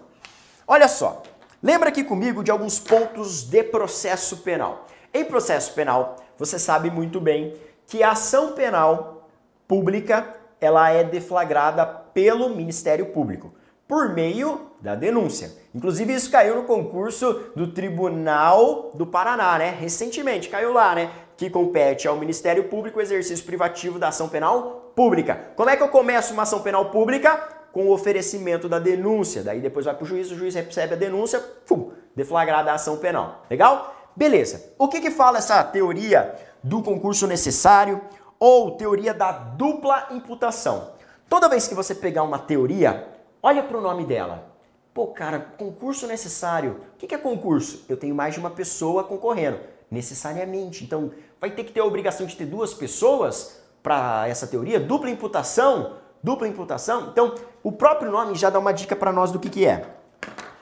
[0.66, 1.22] Olha só,
[1.62, 4.86] lembra aqui comigo de alguns pontos de processo penal.
[5.12, 7.54] Em processo penal, você sabe muito bem
[7.86, 9.28] que a ação penal
[9.68, 13.52] pública ela é deflagrada pelo Ministério Público
[13.86, 15.52] por meio da denúncia.
[15.74, 19.76] Inclusive isso caiu no concurso do Tribunal do Paraná, né?
[19.78, 21.10] Recentemente caiu lá, né?
[21.36, 25.52] Que compete ao Ministério Público o exercício privativo da ação penal pública.
[25.54, 27.36] Como é que eu começo uma ação penal pública?
[27.72, 29.42] Com o oferecimento da denúncia.
[29.42, 32.96] Daí depois vai para o juiz, o juiz recebe a denúncia, pum, deflagrada a ação
[32.96, 33.44] penal.
[33.50, 33.94] Legal?
[34.16, 34.72] Beleza.
[34.78, 38.00] O que, que fala essa teoria do concurso necessário
[38.38, 40.92] ou teoria da dupla imputação?
[41.28, 44.44] Toda vez que você pegar uma teoria, Olha para o nome dela.
[44.92, 46.80] Pô, cara, concurso necessário.
[46.94, 47.84] O que é concurso?
[47.88, 49.60] Eu tenho mais de uma pessoa concorrendo.
[49.88, 50.82] Necessariamente.
[50.82, 54.80] Então, vai ter que ter a obrigação de ter duas pessoas para essa teoria?
[54.80, 55.98] Dupla imputação?
[56.22, 57.08] Dupla imputação?
[57.10, 59.96] Então, o próprio nome já dá uma dica para nós do que, que é.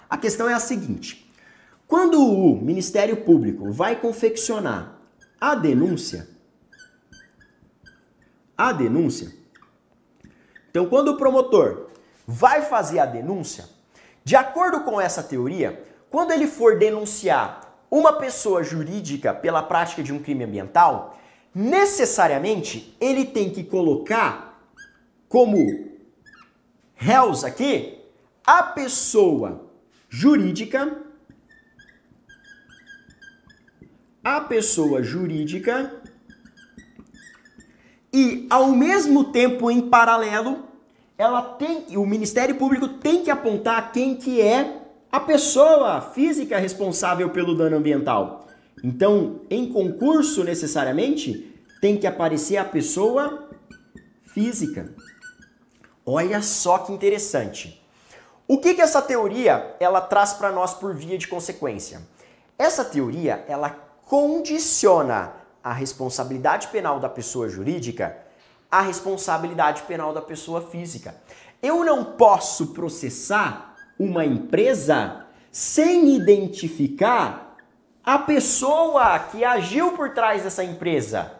[0.08, 1.32] A questão é a seguinte:
[1.86, 4.98] quando o Ministério Público vai confeccionar
[5.40, 6.28] a denúncia,
[8.56, 9.32] a denúncia,
[10.70, 11.88] então quando o promotor
[12.26, 13.68] vai fazer a denúncia,
[14.24, 17.63] de acordo com essa teoria, quando ele for denunciar
[17.94, 21.16] uma pessoa jurídica pela prática de um crime ambiental,
[21.54, 24.60] necessariamente ele tem que colocar
[25.28, 25.92] como
[26.96, 28.00] réus aqui
[28.44, 29.70] a pessoa
[30.08, 31.02] jurídica
[34.24, 36.02] a pessoa jurídica
[38.12, 40.64] e ao mesmo tempo em paralelo
[41.16, 44.83] ela tem, o Ministério Público tem que apontar quem que é
[45.14, 48.48] a pessoa física responsável pelo dano ambiental.
[48.82, 53.48] Então, em concurso necessariamente tem que aparecer a pessoa
[54.26, 54.92] física.
[56.04, 57.80] Olha só que interessante.
[58.48, 62.02] O que, que essa teoria ela traz para nós por via de consequência?
[62.58, 63.70] Essa teoria ela
[64.06, 68.18] condiciona a responsabilidade penal da pessoa jurídica
[68.68, 71.14] a responsabilidade penal da pessoa física.
[71.62, 77.56] Eu não posso processar uma empresa sem identificar
[78.04, 81.32] a pessoa que agiu por trás dessa empresa.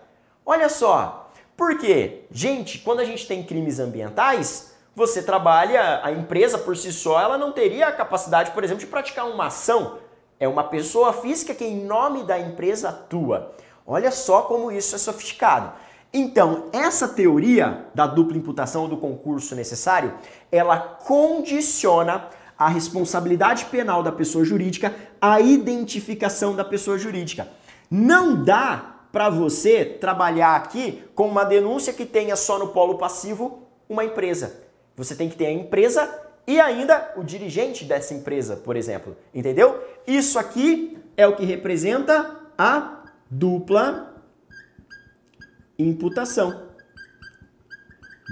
[0.47, 6.77] Olha só, porque, gente, quando a gente tem crimes ambientais, você trabalha, a empresa por
[6.77, 9.99] si só, ela não teria a capacidade, por exemplo, de praticar uma ação.
[10.39, 13.55] É uma pessoa física que, em nome da empresa, atua.
[13.87, 15.73] Olha só como isso é sofisticado.
[16.13, 20.15] Então, essa teoria da dupla imputação do concurso necessário,
[20.51, 27.49] ela condiciona a responsabilidade penal da pessoa jurídica à identificação da pessoa jurídica.
[27.91, 33.69] Não dá para você trabalhar aqui com uma denúncia que tenha só no polo passivo
[33.89, 34.61] uma empresa.
[34.97, 39.17] Você tem que ter a empresa e ainda o dirigente dessa empresa, por exemplo.
[39.33, 39.83] Entendeu?
[40.07, 44.15] Isso aqui é o que representa a dupla
[45.79, 46.69] imputação.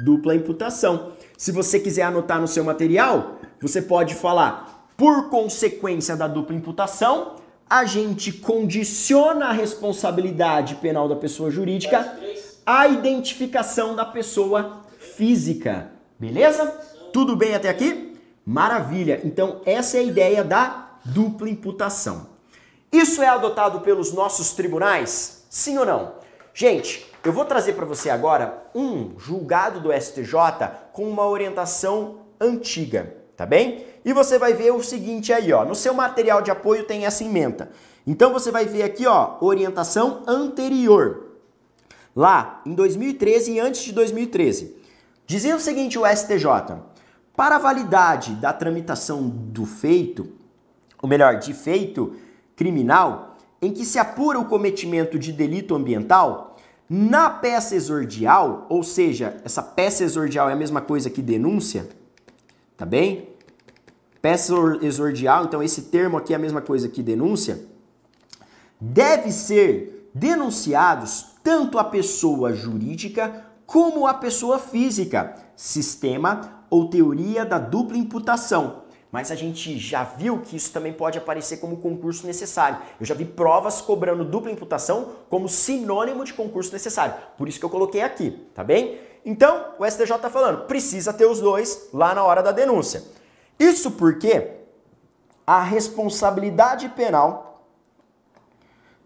[0.04, 1.12] Dupla imputação.
[1.36, 7.36] Se você quiser anotar no seu material, você pode falar, por consequência da dupla imputação,
[7.70, 12.18] a gente condiciona a responsabilidade penal da pessoa jurídica
[12.66, 15.90] à identificação da pessoa física.
[16.18, 16.66] Beleza?
[17.12, 18.14] Tudo bem até aqui?
[18.44, 19.20] Maravilha!
[19.24, 22.26] Então, essa é a ideia da dupla imputação.
[22.92, 25.46] Isso é adotado pelos nossos tribunais?
[25.48, 26.14] Sim ou não?
[26.52, 30.34] Gente, eu vou trazer para você agora um julgado do STJ
[30.92, 33.84] com uma orientação antiga, tá bem?
[34.04, 37.24] E você vai ver o seguinte aí, ó, no seu material de apoio tem essa
[37.24, 37.72] emenda.
[38.06, 41.26] Então você vai ver aqui, ó, orientação anterior.
[42.14, 44.76] Lá em 2013 e antes de 2013.
[45.26, 46.46] Dizia o seguinte o STJ:
[47.34, 50.28] para a validade da tramitação do feito,
[51.02, 52.14] ou melhor, de feito
[52.54, 56.56] criminal, em que se apura o cometimento de delito ambiental,
[56.88, 61.88] na peça exordial, ou seja, essa peça exordial é a mesma coisa que denúncia,
[62.76, 63.31] tá bem?
[64.22, 67.66] Peça exordial, então esse termo aqui é a mesma coisa que denúncia,
[68.80, 77.58] deve ser denunciados tanto a pessoa jurídica como a pessoa física, sistema ou teoria da
[77.58, 82.78] dupla imputação, mas a gente já viu que isso também pode aparecer como concurso necessário.
[82.98, 87.14] Eu já vi provas cobrando dupla imputação como sinônimo de concurso necessário.
[87.36, 88.98] Por isso que eu coloquei aqui, tá bem?
[89.22, 93.02] Então, o STJ está falando, precisa ter os dois lá na hora da denúncia.
[93.62, 94.50] Isso porque
[95.46, 97.64] a responsabilidade penal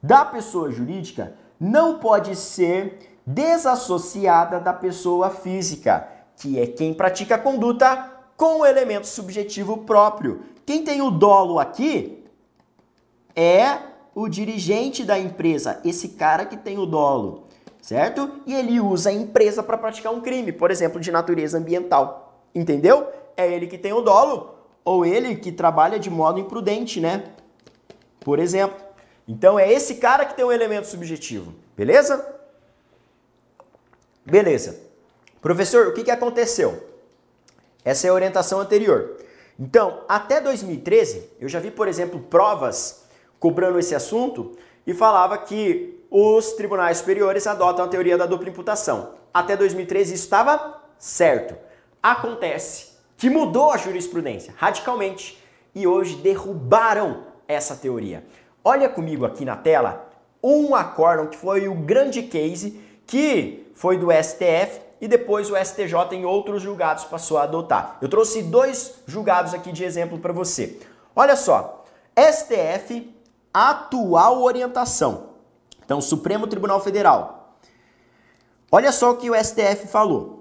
[0.02, 7.38] da pessoa jurídica não pode ser desassociada da pessoa física, que é quem pratica a
[7.38, 10.42] conduta com o elemento subjetivo próprio.
[10.64, 12.24] Quem tem o dolo aqui
[13.34, 13.78] é
[14.14, 17.44] o dirigente da empresa, esse cara que tem o dolo,
[17.82, 18.40] certo?
[18.46, 22.22] E ele usa a empresa para praticar um crime, por exemplo, de natureza ambiental.
[22.54, 23.06] Entendeu?
[23.36, 27.24] É ele que tem o dolo ou ele que trabalha de modo imprudente, né?
[28.20, 28.84] Por exemplo.
[29.26, 32.34] Então é esse cara que tem um elemento subjetivo, beleza?
[34.24, 34.80] Beleza.
[35.40, 36.88] Professor, o que, que aconteceu?
[37.84, 39.16] Essa é a orientação anterior.
[39.58, 43.04] Então, até 2013, eu já vi, por exemplo, provas
[43.38, 49.14] cobrando esse assunto e falava que os tribunais superiores adotam a teoria da dupla imputação.
[49.32, 51.56] Até 2013 isso estava certo.
[52.02, 55.42] Acontece que mudou a jurisprudência radicalmente
[55.74, 58.24] e hoje derrubaram essa teoria.
[58.64, 60.08] Olha comigo aqui na tela
[60.42, 65.94] um acórdão que foi o grande case que foi do STF e depois o STJ
[66.12, 67.98] em outros julgados passou a adotar.
[68.00, 70.80] Eu trouxe dois julgados aqui de exemplo para você.
[71.14, 71.84] Olha só,
[72.18, 73.14] STF,
[73.52, 75.30] atual orientação.
[75.84, 77.56] Então, Supremo Tribunal Federal.
[78.72, 80.35] Olha só o que o STF falou.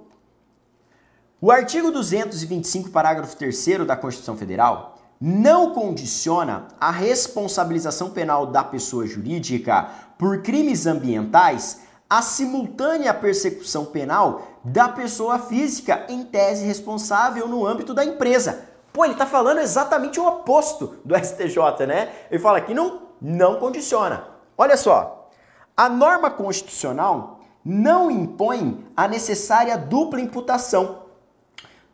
[1.46, 9.06] O artigo 225, parágrafo 3 da Constituição Federal não condiciona a responsabilização penal da pessoa
[9.06, 17.64] jurídica por crimes ambientais a simultânea persecução penal da pessoa física em tese responsável no
[17.64, 18.68] âmbito da empresa.
[18.92, 22.12] Pô, ele está falando exatamente o oposto do STJ, né?
[22.32, 24.24] Ele fala que não, não condiciona.
[24.58, 25.30] Olha só,
[25.78, 31.05] a norma constitucional não impõe a necessária dupla imputação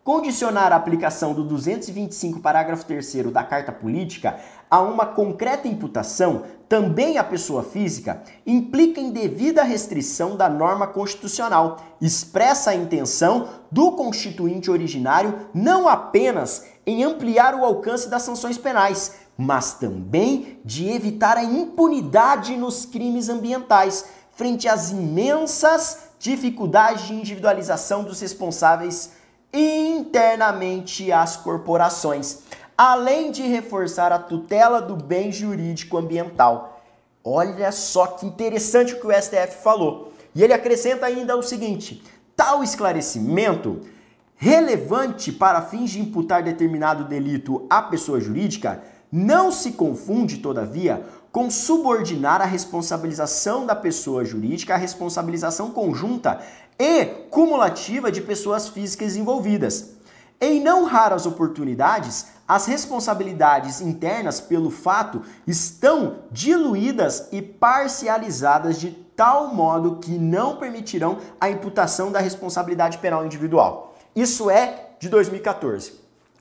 [0.03, 7.19] Condicionar a aplicação do 225, parágrafo 3 da Carta Política a uma concreta imputação, também
[7.19, 14.71] à pessoa física, implica em devida restrição da norma constitucional, expressa a intenção do constituinte
[14.71, 21.43] originário não apenas em ampliar o alcance das sanções penais, mas também de evitar a
[21.43, 29.20] impunidade nos crimes ambientais, frente às imensas dificuldades de individualização dos responsáveis
[29.53, 32.39] internamente às corporações,
[32.77, 36.81] além de reforçar a tutela do bem jurídico ambiental.
[37.23, 40.11] Olha só que interessante o que o STF falou.
[40.33, 42.03] E ele acrescenta ainda o seguinte:
[42.35, 43.81] tal esclarecimento
[44.35, 48.81] relevante para fins de imputar determinado delito à pessoa jurídica,
[49.11, 56.41] não se confunde, todavia, com subordinar a responsabilização da pessoa jurídica à responsabilização conjunta
[56.81, 59.97] e cumulativa de pessoas físicas envolvidas.
[60.41, 69.53] Em não raras oportunidades, as responsabilidades internas pelo fato estão diluídas e parcializadas de tal
[69.53, 73.95] modo que não permitirão a imputação da responsabilidade penal individual.
[74.15, 75.93] Isso é de 2014.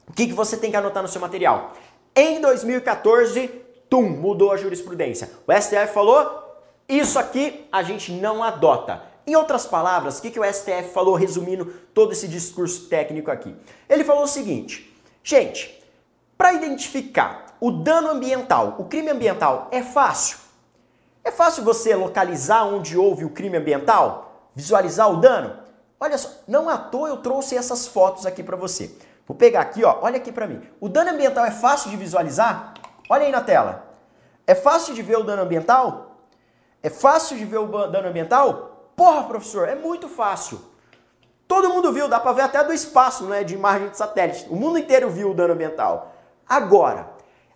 [0.09, 1.74] O que, que você tem que anotar no seu material?
[2.16, 3.47] Em 2014,
[3.91, 5.30] tum, mudou a jurisprudência.
[5.47, 9.10] O STF falou, isso aqui a gente não adota.
[9.27, 13.55] Em outras palavras, o que, que o STF falou resumindo todo esse discurso técnico aqui?
[13.89, 15.83] Ele falou o seguinte, gente,
[16.37, 20.39] para identificar o dano ambiental, o crime ambiental, é fácil.
[21.23, 24.49] É fácil você localizar onde houve o crime ambiental?
[24.55, 25.59] Visualizar o dano?
[25.99, 28.95] Olha só, não à toa eu trouxe essas fotos aqui para você.
[29.27, 30.62] Vou pegar aqui, ó, olha aqui para mim.
[30.81, 32.75] O dano ambiental é fácil de visualizar?
[33.09, 33.87] Olha aí na tela.
[34.47, 36.16] É fácil de ver o dano ambiental?
[36.83, 38.70] É fácil de ver o dano ambiental?
[39.01, 40.61] Porra, professor, é muito fácil.
[41.49, 44.47] Todo mundo viu, dá para ver até do espaço, né, de imagem de satélite.
[44.51, 46.15] O mundo inteiro viu o dano ambiental.
[46.47, 47.09] Agora,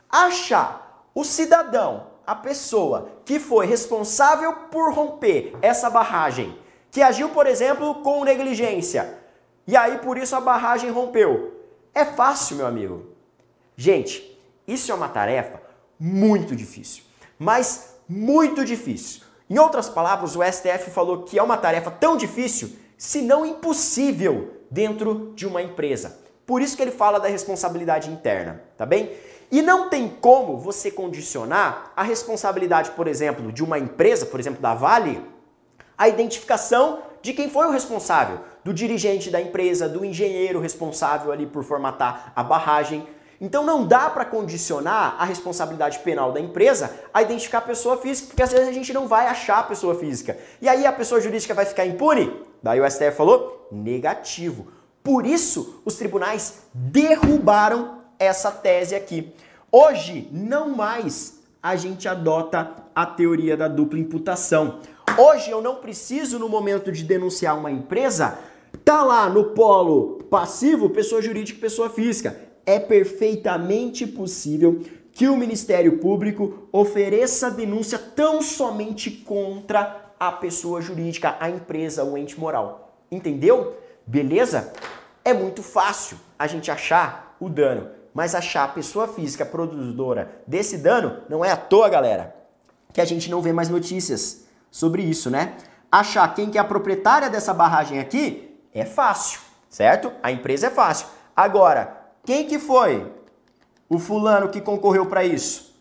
[0.08, 6.58] achar o cidadão, a pessoa que foi responsável por romper essa barragem,
[6.90, 9.18] que agiu, por exemplo, com negligência,
[9.66, 11.60] e aí por isso a barragem rompeu.
[11.94, 13.04] É fácil, meu amigo.
[13.76, 15.60] Gente, isso é uma tarefa
[16.00, 17.04] muito difícil,
[17.38, 19.23] mas muito difícil.
[19.48, 24.54] Em outras palavras, o STF falou que é uma tarefa tão difícil, se não impossível,
[24.70, 26.18] dentro de uma empresa.
[26.46, 29.10] Por isso que ele fala da responsabilidade interna, tá bem?
[29.50, 34.60] E não tem como você condicionar a responsabilidade, por exemplo, de uma empresa, por exemplo,
[34.60, 35.24] da Vale,
[35.96, 41.46] a identificação de quem foi o responsável, do dirigente da empresa, do engenheiro responsável ali
[41.46, 43.06] por formatar a barragem.
[43.40, 48.28] Então não dá para condicionar a responsabilidade penal da empresa a identificar a pessoa física,
[48.28, 50.38] porque às vezes a gente não vai achar a pessoa física.
[50.60, 52.32] E aí a pessoa jurídica vai ficar impune?
[52.62, 54.68] Daí o STF falou negativo.
[55.02, 59.34] Por isso, os tribunais derrubaram essa tese aqui.
[59.70, 64.80] Hoje, não mais a gente adota a teoria da dupla imputação.
[65.18, 68.38] Hoje eu não preciso, no momento de denunciar uma empresa,
[68.84, 75.36] tá lá no polo passivo, pessoa jurídica e pessoa física é perfeitamente possível que o
[75.36, 82.98] Ministério Público ofereça denúncia tão somente contra a pessoa jurídica, a empresa, o ente moral.
[83.10, 83.76] Entendeu?
[84.06, 84.72] Beleza?
[85.24, 90.78] É muito fácil a gente achar o dano, mas achar a pessoa física produtora desse
[90.78, 92.34] dano não é à toa, galera,
[92.92, 95.56] que a gente não vê mais notícias sobre isso, né?
[95.90, 99.40] Achar quem que é a proprietária dessa barragem aqui é fácil,
[99.70, 100.12] certo?
[100.22, 101.06] A empresa é fácil.
[101.36, 103.12] Agora, quem que foi
[103.88, 105.74] o fulano que concorreu para isso?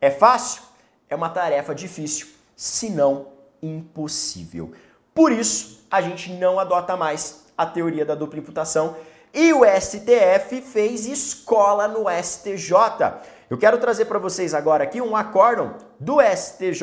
[0.00, 0.62] É fácil?
[1.10, 3.26] É uma tarefa difícil, se não
[3.62, 4.72] impossível.
[5.14, 8.96] Por isso, a gente não adota mais a teoria da dupla imputação
[9.34, 12.74] e o STF fez escola no STJ.
[13.50, 16.82] Eu quero trazer para vocês agora aqui um acórdão do STJ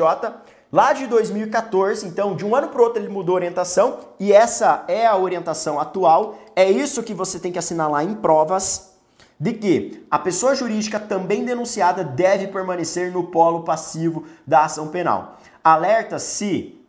[0.70, 4.84] lá de 2014, então de um ano para outro ele mudou a orientação e essa
[4.88, 6.36] é a orientação atual.
[6.54, 8.95] É isso que você tem que assinalar em provas
[9.38, 15.38] de que a pessoa jurídica também denunciada deve permanecer no polo passivo da ação penal.
[15.62, 16.80] Alerta-se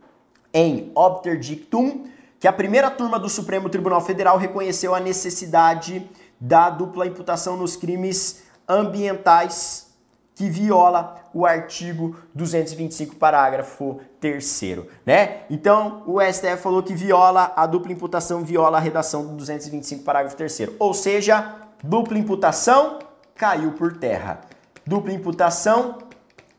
[0.52, 2.06] em obter dictum
[2.40, 6.08] que a primeira turma do Supremo Tribunal Federal reconheceu a necessidade
[6.40, 9.88] da dupla imputação nos crimes ambientais
[10.34, 14.62] que viola o artigo 225, parágrafo 3
[15.04, 15.40] né?
[15.50, 20.36] Então, o STF falou que viola a dupla imputação, viola a redação do 225, parágrafo
[20.36, 22.98] 3 Ou seja, Dupla imputação
[23.36, 24.40] caiu por terra.
[24.84, 25.98] Dupla imputação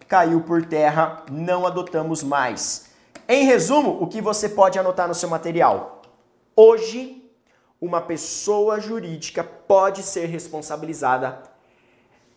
[0.07, 2.91] caiu por terra, não adotamos mais.
[3.27, 6.01] Em resumo, o que você pode anotar no seu material?
[6.55, 7.29] Hoje,
[7.81, 11.43] uma pessoa jurídica pode ser responsabilizada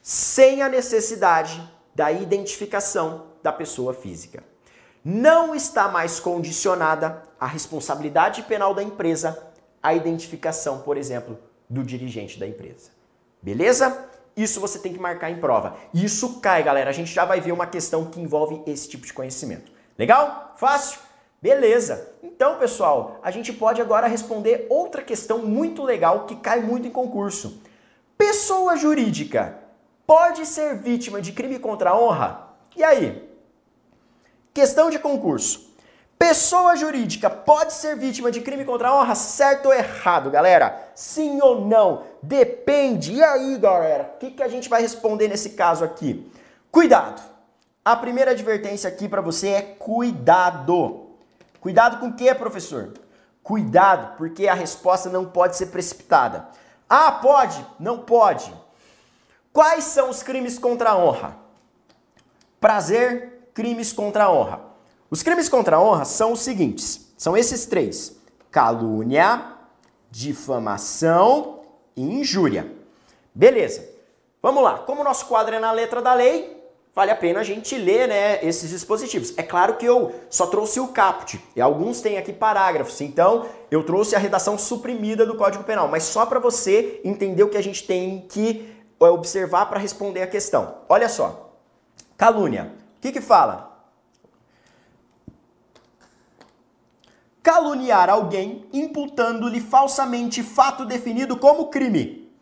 [0.03, 1.63] sem a necessidade
[1.95, 4.43] da identificação da pessoa física.
[5.05, 11.39] Não está mais condicionada a responsabilidade penal da empresa à identificação, por exemplo,
[11.73, 12.91] do dirigente da empresa.
[13.41, 14.09] Beleza?
[14.37, 15.77] Isso você tem que marcar em prova.
[15.93, 16.91] Isso cai, galera.
[16.91, 19.73] A gente já vai ver uma questão que envolve esse tipo de conhecimento.
[19.99, 20.55] Legal?
[20.57, 21.01] Fácil?
[21.41, 22.15] Beleza.
[22.23, 26.91] Então, pessoal, a gente pode agora responder outra questão muito legal que cai muito em
[26.91, 27.61] concurso.
[28.17, 29.59] Pessoa jurídica
[30.07, 32.49] pode ser vítima de crime contra a honra?
[32.77, 33.29] E aí?
[34.55, 35.72] Questão de concurso.
[36.23, 39.17] Pessoa jurídica pode ser vítima de crime contra a honra?
[39.17, 40.93] Certo ou errado, galera?
[40.95, 42.05] Sim ou não?
[42.23, 43.15] Depende.
[43.15, 44.13] E aí, galera?
[44.15, 46.31] O que, que a gente vai responder nesse caso aqui?
[46.71, 47.21] Cuidado.
[47.85, 51.09] A primeira advertência aqui para você é cuidado.
[51.61, 52.93] Cuidado com o que, professor?
[53.43, 56.47] Cuidado, porque a resposta não pode ser precipitada.
[56.89, 57.67] Ah, pode?
[57.81, 58.55] Não pode.
[59.53, 61.37] Quais são os crimes contra a honra?
[62.61, 64.72] Prazer, crimes contra a honra.
[65.13, 68.17] Os crimes contra a honra são os seguintes: são esses três:
[68.51, 69.45] calúnia,
[70.11, 71.61] difamação
[71.95, 72.73] e injúria.
[73.35, 73.87] Beleza.
[74.41, 74.79] Vamos lá.
[74.79, 76.57] Como o nosso quadro é na letra da lei,
[76.95, 79.35] vale a pena a gente ler né, esses dispositivos.
[79.37, 83.85] É claro que eu só trouxe o caput, e alguns têm aqui parágrafos, então eu
[83.85, 87.63] trouxe a redação suprimida do Código Penal, mas só para você entender o que a
[87.63, 90.77] gente tem que é, observar para responder a questão.
[90.89, 91.53] Olha só.
[92.17, 92.73] Calúnia.
[92.97, 93.72] O que, que fala?
[97.43, 102.33] Caluniar alguém imputando-lhe falsamente fato definido como crime.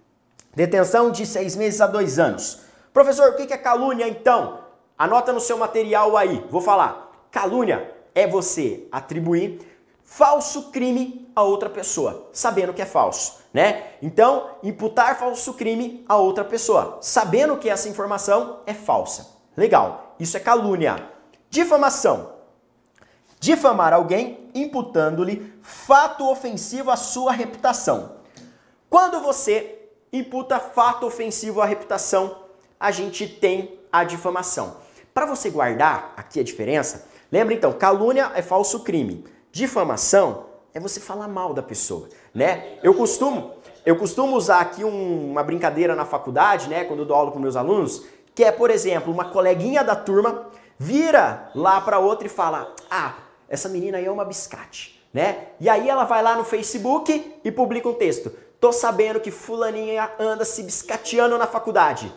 [0.55, 2.61] Detenção de seis meses a dois anos.
[2.93, 4.61] Professor, o que é calúnia então?
[4.99, 6.45] Anota no seu material aí.
[6.51, 7.29] Vou falar.
[7.31, 9.61] Calúnia é você atribuir
[10.03, 13.93] falso crime a outra pessoa, sabendo que é falso, né?
[14.03, 19.39] Então, imputar falso crime a outra pessoa, sabendo que essa informação é falsa.
[19.57, 20.17] Legal.
[20.19, 21.11] Isso é calúnia.
[21.49, 22.41] Difamação
[23.41, 28.17] difamar alguém imputando-lhe fato ofensivo à sua reputação.
[28.89, 29.79] Quando você
[30.13, 32.37] imputa fato ofensivo à reputação,
[32.79, 34.77] a gente tem a difamação.
[35.13, 41.01] Para você guardar aqui a diferença, lembra então, calúnia é falso crime, difamação é você
[41.01, 42.79] falar mal da pessoa, né?
[42.83, 47.17] Eu costumo, eu costumo usar aqui um, uma brincadeira na faculdade, né, quando eu dou
[47.17, 50.47] aula com meus alunos, que é, por exemplo, uma coleguinha da turma
[50.79, 53.15] vira lá para outra e fala: "Ah,
[53.51, 55.49] essa menina aí é uma biscate, né?
[55.59, 58.33] E aí ela vai lá no Facebook e publica um texto.
[58.61, 62.15] Tô sabendo que fulaninha anda se biscateando na faculdade.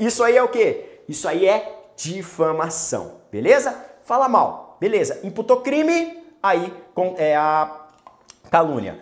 [0.00, 1.02] Isso aí é o quê?
[1.06, 3.76] Isso aí é difamação, beleza?
[4.04, 5.20] Fala mal, beleza.
[5.22, 6.72] Imputou crime, aí
[7.18, 7.76] é a
[8.50, 8.98] calúnia.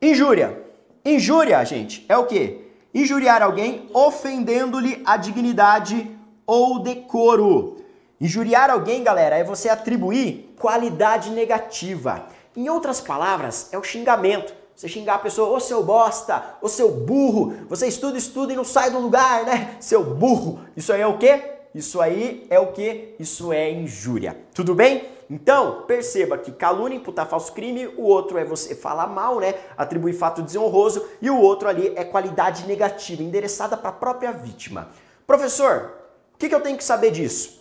[0.00, 0.62] Injúria.
[1.04, 2.66] Injúria, gente, é o quê?
[2.94, 6.10] Injuriar alguém ofendendo-lhe a dignidade
[6.46, 7.76] ou decoro.
[8.20, 12.26] Injuriar alguém, galera, é você atribuir qualidade negativa.
[12.56, 14.54] Em outras palavras, é o xingamento.
[14.74, 18.64] Você xingar a pessoa, ô seu bosta, ô seu burro, você estuda, estuda e não
[18.64, 19.76] sai do lugar, né?
[19.80, 20.60] Seu burro.
[20.76, 21.42] Isso aí é o quê?
[21.74, 23.14] Isso aí é o quê?
[23.18, 24.36] Isso é injúria.
[24.54, 25.08] Tudo bem?
[25.28, 29.54] Então, perceba que calúnia, imputar falso crime, o outro é você falar mal, né?
[29.76, 34.88] Atribuir fato desonroso, e o outro ali é qualidade negativa, endereçada para a própria vítima.
[35.26, 35.92] Professor,
[36.34, 37.55] o que, que eu tenho que saber disso?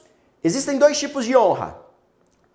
[0.46, 1.76] Existem dois tipos de honra: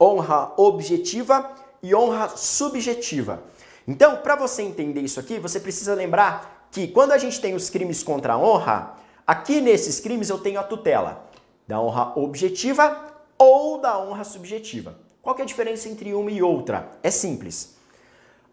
[0.01, 1.51] honra objetiva
[1.83, 3.43] e honra subjetiva.
[3.85, 7.69] Então, para você entender isso aqui, você precisa lembrar que quando a gente tem os
[7.69, 8.95] crimes contra a honra,
[9.27, 11.25] aqui nesses crimes eu tenho a tutela
[11.67, 14.97] da honra objetiva ou da honra subjetiva.
[15.21, 16.93] Qual é a diferença entre uma e outra?
[17.03, 17.75] É simples.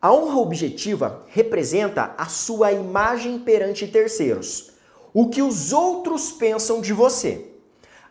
[0.01, 4.71] A honra objetiva representa a sua imagem perante terceiros,
[5.13, 7.56] o que os outros pensam de você.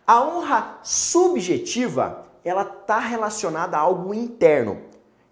[0.07, 4.81] A honra subjetiva, ela está relacionada a algo interno.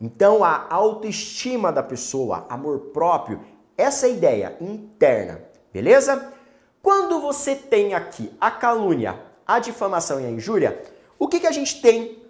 [0.02, 3.40] Então, a autoestima da pessoa, amor próprio,
[3.78, 6.34] essa é a ideia interna, beleza?
[6.82, 9.18] Quando você tem aqui a calúnia,
[9.48, 10.84] a difamação e a injúria,
[11.18, 12.22] o que, que a gente tem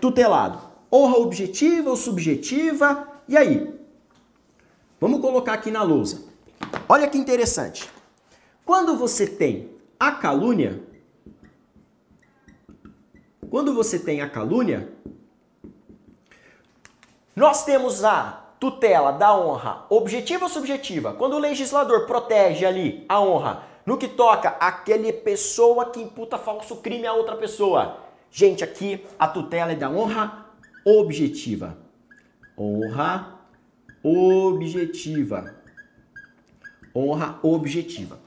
[0.00, 0.58] tutelado?
[0.90, 3.06] Honra objetiva ou subjetiva?
[3.28, 3.78] E aí?
[4.98, 6.22] Vamos colocar aqui na lousa.
[6.88, 7.90] Olha que interessante.
[8.64, 9.70] Quando você tem
[10.00, 10.82] a calúnia,
[13.54, 14.88] quando você tem a calúnia,
[17.36, 21.12] nós temos a tutela da honra objetiva ou subjetiva.
[21.12, 26.78] Quando o legislador protege ali a honra no que toca aquele pessoa que imputa falso
[26.78, 27.98] crime a outra pessoa.
[28.28, 30.46] Gente, aqui a tutela é da honra
[30.84, 31.78] objetiva.
[32.58, 33.38] Honra
[34.02, 35.54] objetiva.
[36.92, 38.18] Honra objetiva.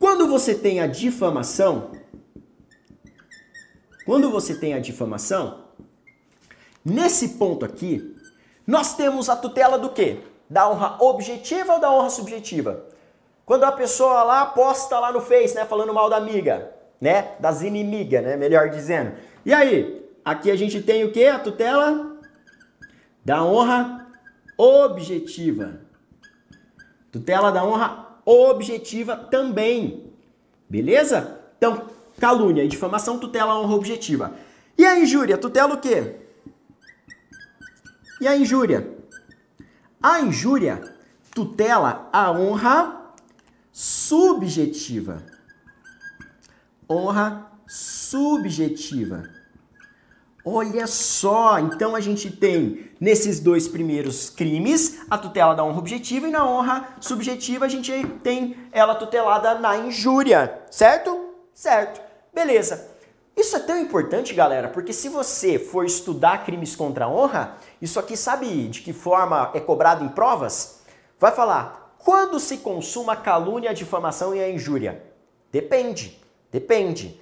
[0.00, 1.92] Quando você tem a difamação,
[4.04, 5.64] quando você tem a difamação,
[6.84, 8.14] nesse ponto aqui,
[8.66, 10.20] nós temos a tutela do quê?
[10.48, 12.86] Da honra objetiva ou da honra subjetiva?
[13.44, 17.62] Quando a pessoa lá posta lá no Face, né, falando mal da amiga, né, das
[17.62, 19.14] inimigas, né, melhor dizendo.
[19.44, 21.26] E aí, aqui a gente tem o quê?
[21.26, 22.16] A tutela
[23.24, 24.06] da honra
[24.56, 25.80] objetiva.
[27.12, 30.12] Tutela da honra objetiva também.
[30.68, 31.40] Beleza?
[31.58, 31.86] Então,
[32.18, 34.34] Calúnia e difamação tutela a honra objetiva.
[34.76, 36.24] E a injúria tutela o quê?
[38.24, 38.90] e a injúria.
[40.02, 40.82] A injúria
[41.34, 43.12] tutela a honra
[43.70, 45.22] subjetiva.
[46.88, 49.28] Honra subjetiva.
[50.46, 56.28] Olha só, então a gente tem nesses dois primeiros crimes a tutela da honra objetiva
[56.28, 57.90] e na honra subjetiva a gente
[58.22, 61.30] tem ela tutelada na injúria, certo?
[61.54, 62.03] Certo.
[62.34, 62.90] Beleza.
[63.36, 67.98] Isso é tão importante, galera, porque se você for estudar crimes contra a honra, isso
[67.98, 70.80] aqui sabe de que forma é cobrado em provas?
[71.18, 75.02] Vai falar, quando se consuma a calúnia, a difamação e a injúria?
[75.50, 76.20] Depende,
[76.50, 77.20] depende.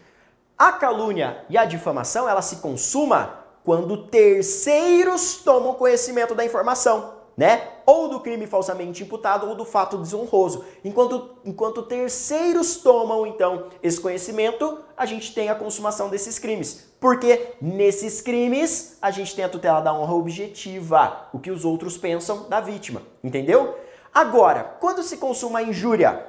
[0.58, 7.68] A calúnia e a difamação, ela se consuma quando terceiros tomam conhecimento da informação, né?
[7.84, 10.64] Ou do crime falsamente imputado ou do fato desonroso.
[10.84, 16.92] Enquanto, enquanto terceiros tomam, então, esse conhecimento, a gente tem a consumação desses crimes.
[17.00, 21.98] Porque nesses crimes, a gente tem a tutela da honra objetiva, o que os outros
[21.98, 23.76] pensam da vítima, entendeu?
[24.14, 26.26] Agora, quando se consuma a injúria,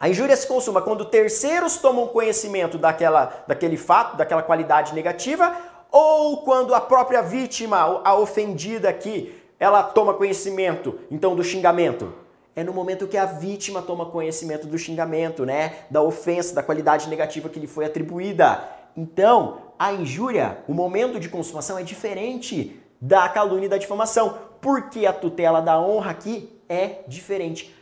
[0.00, 5.56] a injúria se consuma quando terceiros tomam conhecimento daquela, daquele fato, daquela qualidade negativa,
[5.90, 12.12] ou quando a própria vítima, a ofendida aqui, ela toma conhecimento, então, do xingamento.
[12.54, 15.76] É no momento que a vítima toma conhecimento do xingamento, né?
[15.90, 18.68] Da ofensa, da qualidade negativa que lhe foi atribuída.
[18.96, 25.06] Então, a injúria, o momento de consumação é diferente da calúnia e da difamação, porque
[25.06, 27.74] a tutela da honra aqui é diferente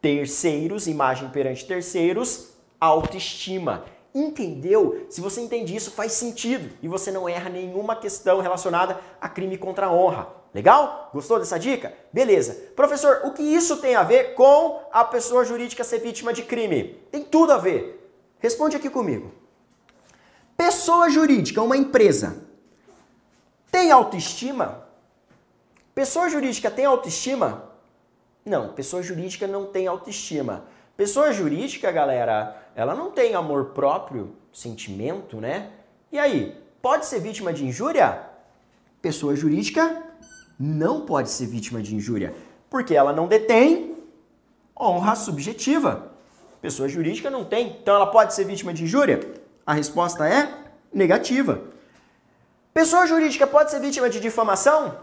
[0.00, 3.84] terceiros, imagem perante terceiros, autoestima.
[4.14, 5.06] Entendeu?
[5.08, 9.56] Se você entende isso, faz sentido e você não erra nenhuma questão relacionada a crime
[9.58, 10.39] contra a honra.
[10.52, 11.10] Legal?
[11.12, 11.94] Gostou dessa dica?
[12.12, 12.54] Beleza.
[12.74, 17.00] Professor, o que isso tem a ver com a pessoa jurídica ser vítima de crime?
[17.10, 18.12] Tem tudo a ver.
[18.40, 19.32] Responde aqui comigo.
[20.56, 22.44] Pessoa jurídica, uma empresa,
[23.70, 24.86] tem autoestima?
[25.94, 27.70] Pessoa jurídica tem autoestima?
[28.44, 30.64] Não, pessoa jurídica não tem autoestima.
[30.96, 35.70] Pessoa jurídica, galera, ela não tem amor próprio, sentimento, né?
[36.10, 38.26] E aí, pode ser vítima de injúria?
[39.00, 40.09] Pessoa jurídica
[40.60, 42.34] não pode ser vítima de injúria,
[42.68, 43.96] porque ela não detém
[44.78, 46.12] honra subjetiva.
[46.60, 49.20] Pessoa jurídica não tem, então ela pode ser vítima de injúria?
[49.64, 50.52] A resposta é
[50.92, 51.62] negativa.
[52.74, 54.98] Pessoa jurídica pode ser vítima de difamação?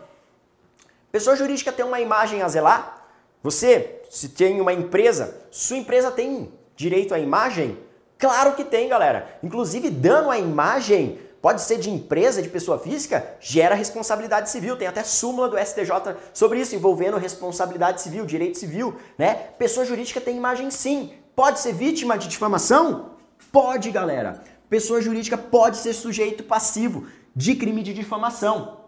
[1.12, 3.08] Pessoa jurídica tem uma imagem a zelar?
[3.41, 7.80] Você, se tem uma empresa, sua empresa tem direito à imagem?
[8.20, 9.39] Claro que tem, galera.
[9.41, 14.76] Inclusive, dano à imagem, pode ser de empresa, de pessoa física, gera responsabilidade civil.
[14.76, 19.34] Tem até súmula do STJ sobre isso, envolvendo responsabilidade civil, direito civil, né?
[19.58, 21.14] Pessoa jurídica tem imagem sim.
[21.34, 23.12] Pode ser vítima de difamação?
[23.50, 24.43] Pode, galera.
[24.70, 28.82] Pessoa jurídica pode ser sujeito passivo de crime de difamação.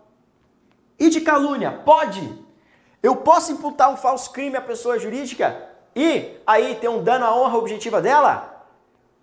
[0.99, 1.71] E de calúnia?
[1.71, 2.21] Pode.
[3.01, 7.33] Eu posso imputar um falso crime à pessoa jurídica e aí ter um dano à
[7.33, 8.65] honra objetiva dela?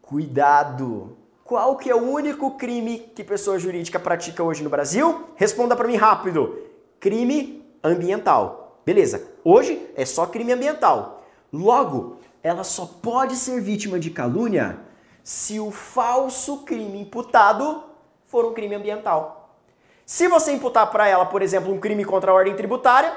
[0.00, 1.15] Cuidado!
[1.46, 5.28] Qual que é o único crime que pessoa jurídica pratica hoje no Brasil?
[5.36, 6.58] Responda para mim rápido.
[6.98, 8.80] Crime ambiental.
[8.84, 9.30] Beleza.
[9.44, 11.22] Hoje é só crime ambiental.
[11.52, 14.80] Logo, ela só pode ser vítima de calúnia
[15.22, 17.84] se o falso crime imputado
[18.24, 19.56] for um crime ambiental.
[20.04, 23.16] Se você imputar para ela, por exemplo, um crime contra a ordem tributária,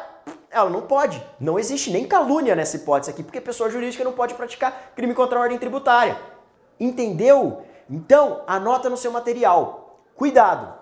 [0.51, 1.19] ela não pode.
[1.39, 5.39] Não existe nem calúnia nessa hipótese aqui, porque pessoa jurídica não pode praticar crime contra
[5.39, 6.15] a ordem tributária.
[6.80, 7.63] Entendeu?
[7.89, 9.99] Então, anota no seu material.
[10.15, 10.73] Cuidado.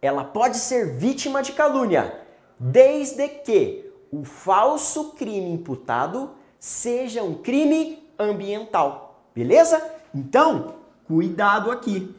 [0.00, 2.20] Ela pode ser vítima de calúnia,
[2.58, 9.24] desde que o falso crime imputado seja um crime ambiental.
[9.34, 9.82] Beleza?
[10.14, 10.74] Então,
[11.06, 12.14] cuidado aqui.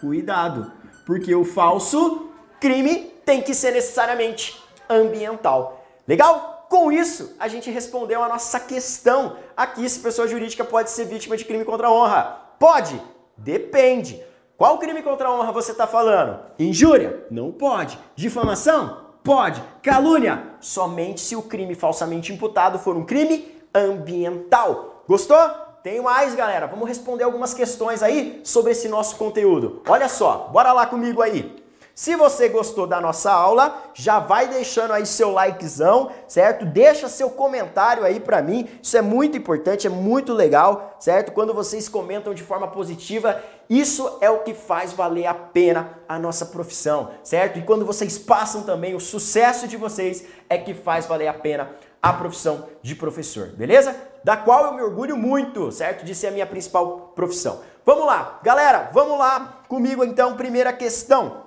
[0.00, 0.72] Cuidado,
[1.06, 2.30] porque o falso
[2.60, 5.84] crime tem que ser necessariamente ambiental.
[6.06, 6.66] Legal?
[6.68, 11.36] Com isso, a gente respondeu a nossa questão aqui se pessoa jurídica pode ser vítima
[11.36, 12.40] de crime contra a honra.
[12.58, 13.00] Pode?
[13.36, 14.22] Depende.
[14.56, 16.38] Qual crime contra a honra você está falando?
[16.58, 17.26] Injúria?
[17.30, 17.98] Não pode.
[18.14, 19.06] Difamação?
[19.24, 19.62] Pode.
[19.82, 20.54] Calúnia?
[20.60, 25.04] Somente se o crime falsamente imputado for um crime ambiental.
[25.08, 25.38] Gostou?
[25.82, 26.66] Tem mais, galera.
[26.68, 29.82] Vamos responder algumas questões aí sobre esse nosso conteúdo.
[29.88, 31.61] Olha só, bora lá comigo aí.
[31.94, 36.64] Se você gostou da nossa aula, já vai deixando aí seu likezão, certo?
[36.64, 38.66] Deixa seu comentário aí para mim.
[38.82, 41.32] Isso é muito importante, é muito legal, certo?
[41.32, 46.18] Quando vocês comentam de forma positiva, isso é o que faz valer a pena a
[46.18, 47.58] nossa profissão, certo?
[47.58, 51.70] E quando vocês passam também, o sucesso de vocês é que faz valer a pena
[52.02, 53.94] a profissão de professor, beleza?
[54.24, 56.04] Da qual eu me orgulho muito, certo?
[56.04, 57.60] De ser a minha principal profissão.
[57.84, 61.41] Vamos lá, galera, vamos lá comigo então, primeira questão.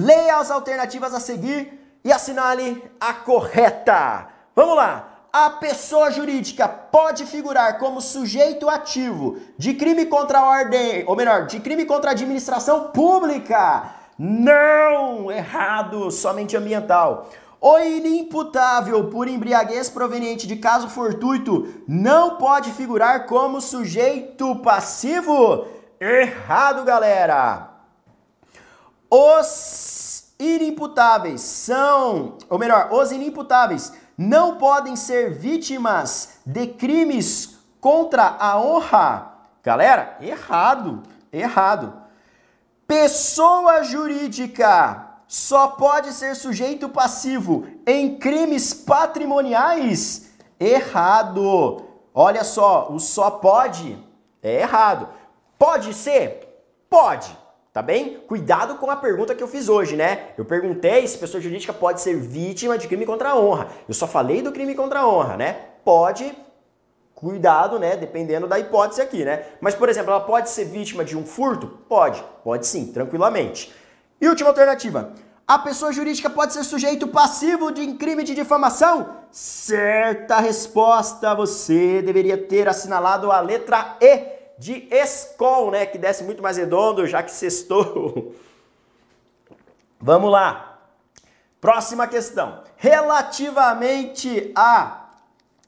[0.00, 4.28] Leia as alternativas a seguir e assinale a correta.
[4.54, 5.24] Vamos lá!
[5.32, 11.46] A pessoa jurídica pode figurar como sujeito ativo de crime contra a ordem, ou melhor,
[11.46, 13.92] de crime contra a administração pública.
[14.16, 15.32] Não!
[15.32, 16.12] Errado!
[16.12, 17.28] Somente ambiental.
[17.60, 25.66] O inimputável por embriaguez proveniente de caso fortuito não pode figurar como sujeito passivo.
[26.00, 27.77] Errado, galera!
[29.10, 38.60] Os inimputáveis são, ou melhor, os inimputáveis não podem ser vítimas de crimes contra a
[38.60, 39.32] honra.
[39.62, 41.02] Galera, errado,
[41.32, 41.94] errado.
[42.86, 50.30] Pessoa jurídica só pode ser sujeito passivo em crimes patrimoniais?
[50.60, 51.82] Errado.
[52.12, 53.98] Olha só, o só pode
[54.42, 55.08] é errado.
[55.58, 56.46] Pode ser?
[56.90, 57.47] Pode
[57.78, 58.18] tá bem?
[58.26, 60.30] Cuidado com a pergunta que eu fiz hoje, né?
[60.36, 63.68] Eu perguntei se pessoa jurídica pode ser vítima de crime contra a honra.
[63.86, 65.60] Eu só falei do crime contra a honra, né?
[65.84, 66.36] Pode,
[67.14, 67.96] cuidado, né?
[67.96, 69.44] Dependendo da hipótese aqui, né?
[69.60, 71.68] Mas, por exemplo, ela pode ser vítima de um furto?
[71.88, 73.72] Pode, pode sim, tranquilamente.
[74.20, 75.12] E última alternativa.
[75.46, 79.18] A pessoa jurídica pode ser sujeito passivo de crime de difamação?
[79.30, 85.86] Certa resposta, você deveria ter assinalado a letra E de escol, né?
[85.86, 88.34] Que desce muito mais redondo, já que sextou.
[90.00, 90.80] Vamos lá.
[91.60, 92.62] Próxima questão.
[92.76, 95.10] Relativamente à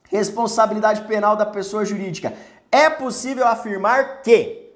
[0.09, 2.34] responsabilidade penal da pessoa jurídica,
[2.70, 4.70] é possível afirmar que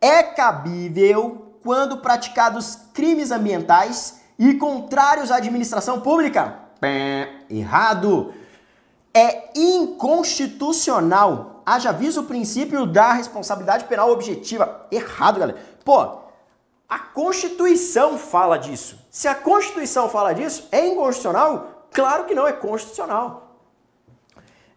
[0.00, 6.58] é cabível quando praticados crimes ambientais e contrários à administração pública?
[7.48, 8.34] Errado.
[9.14, 14.86] É inconstitucional haja visto o princípio da responsabilidade penal objetiva.
[14.90, 15.58] Errado, galera.
[15.84, 16.18] Pô,
[16.88, 18.98] a Constituição fala disso.
[19.10, 21.86] Se a Constituição fala disso, é inconstitucional?
[21.92, 23.58] Claro que não, é constitucional.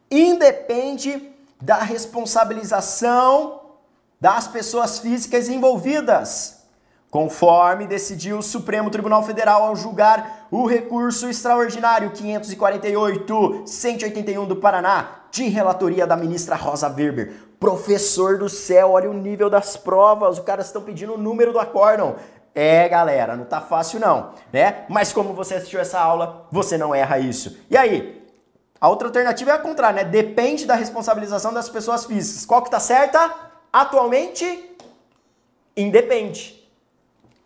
[0.09, 1.31] Independe
[1.61, 3.61] da responsabilização
[4.19, 6.65] das pessoas físicas envolvidas
[7.15, 15.49] conforme decidiu o Supremo Tribunal Federal ao julgar o recurso extraordinário 548-181 do Paraná, de
[15.49, 17.33] relatoria da ministra Rosa Weber.
[17.59, 21.59] Professor do céu, olha o nível das provas, os caras estão pedindo o número do
[21.59, 22.15] acórdão.
[22.53, 24.85] É, galera, não tá fácil não, né?
[24.87, 27.57] Mas como você assistiu essa aula, você não erra isso.
[27.69, 28.25] E aí?
[28.79, 30.09] A outra alternativa é a contrária, né?
[30.09, 32.45] Depende da responsabilização das pessoas físicas.
[32.45, 33.35] Qual que tá certa?
[33.73, 34.77] Atualmente,
[35.75, 36.65] independe.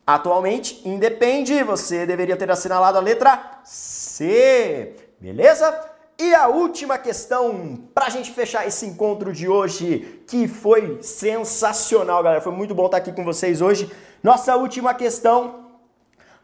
[0.06, 5.89] Atualmente independe, você deveria ter assinalado a letra C, beleza?
[6.22, 12.22] E a última questão, para a gente fechar esse encontro de hoje, que foi sensacional,
[12.22, 13.90] galera, foi muito bom estar aqui com vocês hoje.
[14.22, 15.68] Nossa última questão,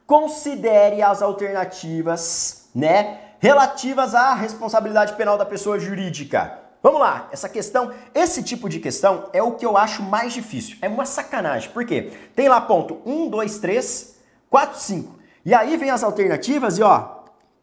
[0.08, 6.58] considere as alternativas, né, relativas à responsabilidade penal da pessoa jurídica.
[6.82, 10.78] Vamos lá, essa questão, esse tipo de questão é o que eu acho mais difícil.
[10.82, 11.70] É uma sacanagem.
[11.72, 12.14] Por quê?
[12.34, 14.16] Tem lá ponto 1, 2, 3,
[14.50, 15.16] 4, 5.
[15.44, 17.14] E aí vem as alternativas e ó,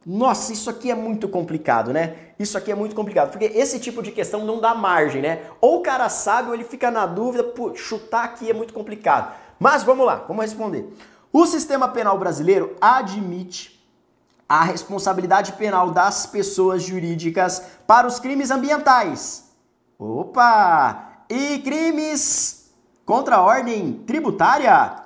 [0.05, 2.17] nossa, isso aqui é muito complicado, né?
[2.39, 5.43] Isso aqui é muito complicado, porque esse tipo de questão não dá margem, né?
[5.61, 9.33] Ou o cara sabe ou ele fica na dúvida, pô, chutar aqui é muito complicado.
[9.61, 10.93] Mas vamos lá, vamos responder.
[11.33, 13.81] O sistema penal brasileiro admite
[14.49, 19.51] a responsabilidade penal das pessoas jurídicas para os crimes ambientais.
[19.99, 21.25] Opa!
[21.31, 22.71] E crimes
[23.07, 24.97] contra a ordem tributária?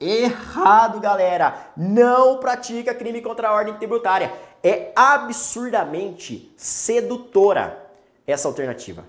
[0.00, 1.72] Errado, galera!
[1.76, 4.32] Não pratica crime contra a ordem tributária.
[4.62, 7.90] É absurdamente sedutora
[8.26, 9.04] essa alternativa.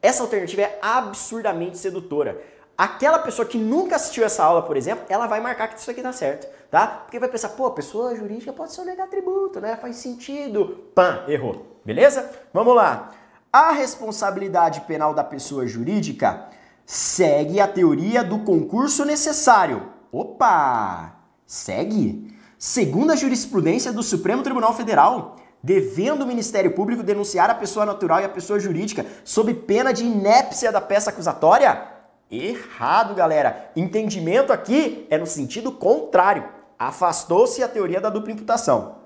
[0.00, 2.40] Essa alternativa é absurdamente sedutora.
[2.78, 6.02] Aquela pessoa que nunca assistiu essa aula, por exemplo, ela vai marcar que isso aqui
[6.02, 6.86] dá certo, tá?
[6.86, 9.76] Porque vai pensar, pô, pessoa jurídica pode sonegar tributo, né?
[9.76, 10.84] Faz sentido.
[10.94, 11.80] Pã, errou.
[11.84, 12.30] Beleza?
[12.52, 13.12] Vamos lá.
[13.52, 16.48] A responsabilidade penal da pessoa jurídica
[16.84, 19.95] segue a teoria do concurso necessário.
[20.16, 21.14] Opa!
[21.44, 22.34] Segue.
[22.58, 28.20] Segundo a jurisprudência do Supremo Tribunal Federal, devendo o Ministério Público denunciar a pessoa natural
[28.20, 31.86] e a pessoa jurídica sob pena de inépcia da peça acusatória?
[32.30, 33.70] Errado, galera.
[33.76, 36.48] Entendimento aqui é no sentido contrário.
[36.78, 38.96] Afastou-se a teoria da dupla imputação.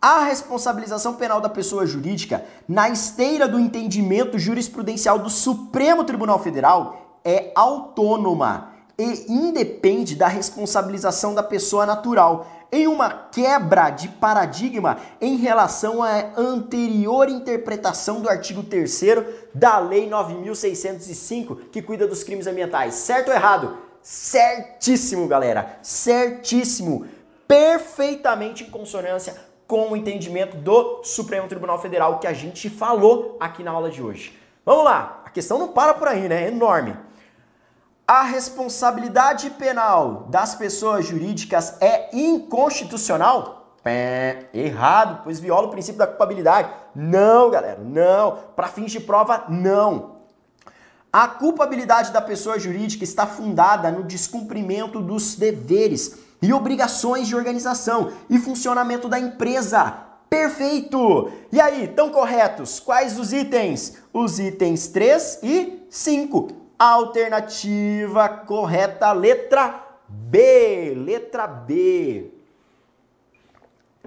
[0.00, 7.20] A responsabilização penal da pessoa jurídica, na esteira do entendimento jurisprudencial do Supremo Tribunal Federal,
[7.24, 8.71] é autônoma
[9.02, 16.30] e independe da responsabilização da pessoa natural, em uma quebra de paradigma em relação à
[16.36, 19.02] anterior interpretação do artigo 3
[19.52, 22.94] da Lei 9605, que cuida dos crimes ambientais.
[22.94, 23.76] Certo ou errado?
[24.00, 25.78] Certíssimo, galera.
[25.82, 27.06] Certíssimo.
[27.46, 29.36] perfeitamente em consonância
[29.66, 34.02] com o entendimento do Supremo Tribunal Federal que a gente falou aqui na aula de
[34.02, 34.38] hoje.
[34.64, 36.44] Vamos lá, a questão não para por aí, né?
[36.44, 36.96] É enorme.
[38.06, 43.76] A responsabilidade penal das pessoas jurídicas é inconstitucional?
[43.82, 46.70] Pé, errado, pois viola o princípio da culpabilidade.
[46.94, 48.38] Não, galera, não.
[48.56, 50.16] Para fins de prova, não.
[51.12, 58.12] A culpabilidade da pessoa jurídica está fundada no descumprimento dos deveres e obrigações de organização
[58.28, 59.94] e funcionamento da empresa.
[60.28, 61.30] Perfeito!
[61.52, 62.80] E aí, estão corretos?
[62.80, 63.98] Quais os itens?
[64.12, 66.61] Os itens 3 e 5.
[66.82, 70.94] Alternativa correta, letra B.
[70.96, 72.32] Letra B.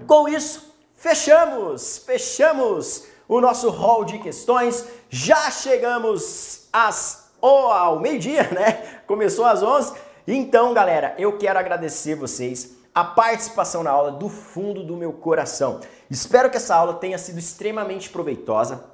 [0.06, 4.86] Com isso, fechamos, fechamos o nosso hall de questões.
[5.08, 9.00] Já chegamos às, oh, ao meio-dia, né?
[9.06, 14.82] Começou às 11 então, galera, eu quero agradecer vocês a participação na aula do fundo
[14.82, 15.80] do meu coração.
[16.10, 18.84] Espero que essa aula tenha sido extremamente proveitosa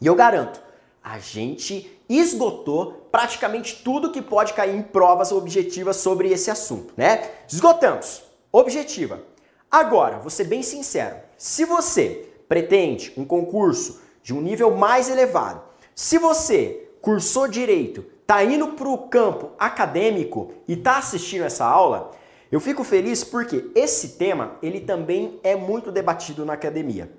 [0.00, 0.62] e eu garanto,
[1.10, 7.30] a gente esgotou praticamente tudo que pode cair em provas objetivas sobre esse assunto, né?
[7.48, 8.22] Esgotamos.
[8.52, 9.22] Objetiva.
[9.70, 11.16] Agora, vou ser bem sincero.
[11.38, 15.62] Se você pretende um concurso de um nível mais elevado,
[15.94, 22.10] se você cursou direito, tá indo para o campo acadêmico e tá assistindo essa aula,
[22.52, 27.10] eu fico feliz porque esse tema ele também é muito debatido na academia.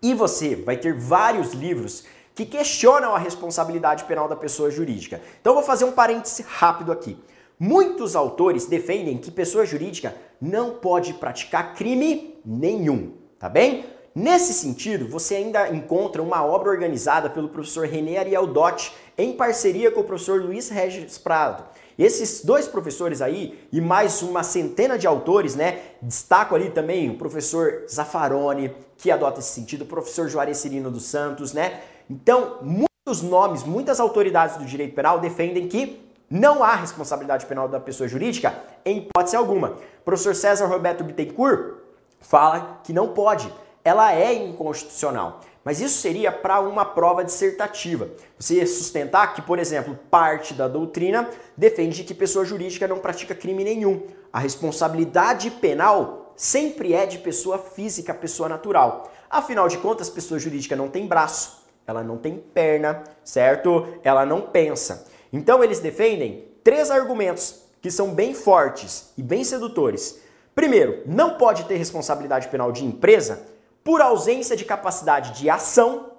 [0.00, 2.04] E você vai ter vários livros
[2.36, 5.22] que questionam a responsabilidade penal da pessoa jurídica.
[5.40, 7.18] Então vou fazer um parêntese rápido aqui.
[7.58, 13.86] Muitos autores defendem que pessoa jurídica não pode praticar crime nenhum, tá bem?
[14.14, 19.90] Nesse sentido, você ainda encontra uma obra organizada pelo professor René Ariel Dott em parceria
[19.90, 21.64] com o professor Luiz Regis Prado.
[21.98, 25.80] Esses dois professores aí e mais uma centena de autores, né?
[26.02, 31.04] Destaco ali também o professor Zaffaroni, que adota esse sentido, o professor Juarez Cirino dos
[31.04, 31.80] Santos, né?
[32.08, 37.78] Então, muitos nomes, muitas autoridades do direito penal defendem que não há responsabilidade penal da
[37.78, 38.54] pessoa jurídica
[38.84, 39.76] em hipótese alguma.
[40.00, 41.78] O professor César Roberto Bittencourt
[42.20, 43.50] fala que não pode
[43.86, 45.42] ela é inconstitucional.
[45.62, 48.08] Mas isso seria para uma prova dissertativa.
[48.36, 53.62] Você sustentar que, por exemplo, parte da doutrina defende que pessoa jurídica não pratica crime
[53.62, 54.02] nenhum.
[54.32, 59.08] A responsabilidade penal sempre é de pessoa física, pessoa natural.
[59.30, 63.86] Afinal de contas, pessoa jurídica não tem braço, ela não tem perna, certo?
[64.02, 65.06] Ela não pensa.
[65.32, 70.20] Então eles defendem três argumentos que são bem fortes e bem sedutores.
[70.54, 73.42] Primeiro, não pode ter responsabilidade penal de empresa
[73.84, 76.10] por ausência de capacidade de ação,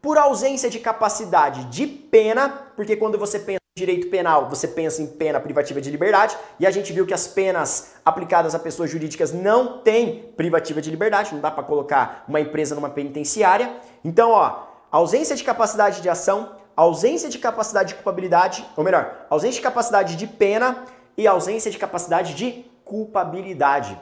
[0.00, 5.02] por ausência de capacidade de pena, porque quando você pensa em direito penal, você pensa
[5.02, 8.88] em pena privativa de liberdade, e a gente viu que as penas aplicadas a pessoas
[8.88, 13.70] jurídicas não têm privativa de liberdade, não dá para colocar uma empresa numa penitenciária.
[14.04, 19.56] Então, ó, ausência de capacidade de ação, ausência de capacidade de culpabilidade, ou melhor, ausência
[19.56, 20.84] de capacidade de pena
[21.18, 23.98] e ausência de capacidade de culpabilidade.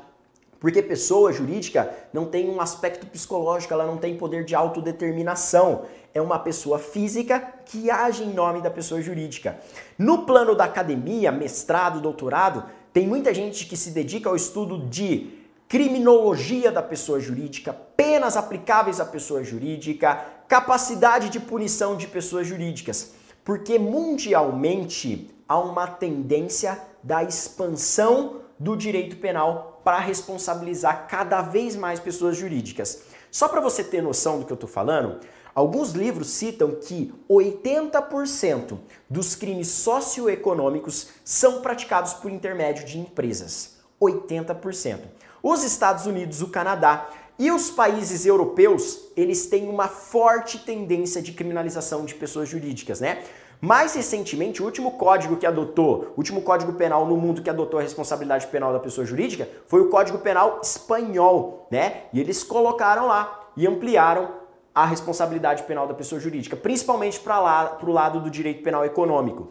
[0.60, 5.82] Porque pessoa jurídica não tem um aspecto psicológico, ela não tem poder de autodeterminação.
[6.14, 9.58] É uma pessoa física que age em nome da pessoa jurídica.
[9.98, 15.44] No plano da academia, mestrado, doutorado, tem muita gente que se dedica ao estudo de
[15.68, 20.24] criminologia da pessoa jurídica, penas aplicáveis à pessoa jurídica,
[20.54, 23.10] capacidade de punição de pessoas jurídicas.
[23.44, 31.98] Porque mundialmente há uma tendência da expansão do direito penal para responsabilizar cada vez mais
[31.98, 33.02] pessoas jurídicas.
[33.32, 35.18] Só para você ter noção do que eu estou falando,
[35.52, 38.78] alguns livros citam que 80%
[39.10, 43.78] dos crimes socioeconômicos são praticados por intermédio de empresas.
[44.00, 45.00] 80%.
[45.42, 47.08] Os Estados Unidos, o Canadá
[47.38, 53.22] e os países europeus, eles têm uma forte tendência de criminalização de pessoas jurídicas, né?
[53.60, 57.80] Mais recentemente, o último código que adotou, o último código penal no mundo que adotou
[57.80, 62.02] a responsabilidade penal da pessoa jurídica foi o Código Penal espanhol, né?
[62.12, 64.28] E eles colocaram lá e ampliaram
[64.74, 69.48] a responsabilidade penal da pessoa jurídica, principalmente para lá, o lado do direito penal econômico.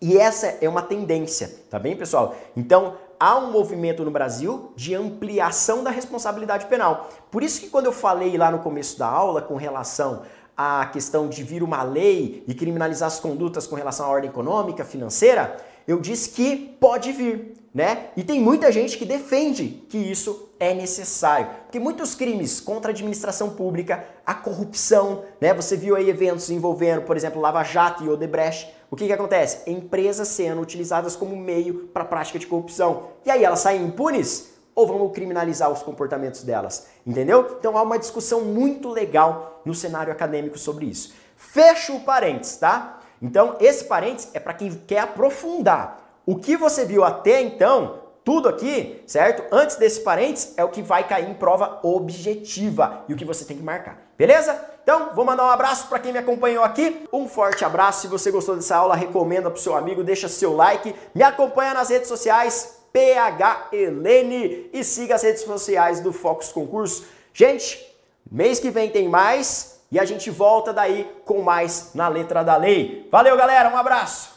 [0.00, 2.34] E essa é uma tendência, tá bem, pessoal?
[2.56, 2.94] Então,
[3.24, 7.08] há um movimento no Brasil de ampliação da responsabilidade penal.
[7.30, 10.22] Por isso que quando eu falei lá no começo da aula com relação
[10.54, 14.84] a questão de vir uma lei e criminalizar as condutas com relação à ordem econômica,
[14.84, 15.56] financeira,
[15.88, 18.10] eu disse que pode vir, né?
[18.16, 21.48] E tem muita gente que defende que isso é necessário.
[21.64, 25.52] Porque muitos crimes contra a administração pública, a corrupção, né?
[25.52, 28.72] Você viu aí eventos envolvendo, por exemplo, Lava Jato e Odebrecht.
[28.88, 29.68] O que, que acontece?
[29.68, 33.08] Empresas sendo utilizadas como meio para prática de corrupção.
[33.26, 34.54] E aí elas saem impunes?
[34.76, 36.88] ou vamos criminalizar os comportamentos delas?
[37.06, 37.56] Entendeu?
[37.60, 41.14] Então há uma discussão muito legal no cenário acadêmico sobre isso.
[41.36, 43.00] Fecho o parênteses, tá?
[43.22, 46.03] Então, esse parênteses é para quem quer aprofundar.
[46.26, 49.44] O que você viu até então, tudo aqui, certo?
[49.54, 53.44] Antes desse parênteses, é o que vai cair em prova objetiva e o que você
[53.44, 53.98] tem que marcar.
[54.16, 54.58] Beleza?
[54.82, 57.06] Então, vou mandar um abraço para quem me acompanhou aqui.
[57.12, 58.02] Um forte abraço.
[58.02, 61.74] Se você gostou dessa aula, recomenda para o seu amigo, deixa seu like, me acompanha
[61.74, 67.04] nas redes sociais, PH Helene e siga as redes sociais do Focus Concurso.
[67.32, 67.84] Gente,
[68.30, 72.56] mês que vem tem mais e a gente volta daí com mais na letra da
[72.56, 73.08] lei.
[73.10, 74.33] Valeu, galera, um abraço!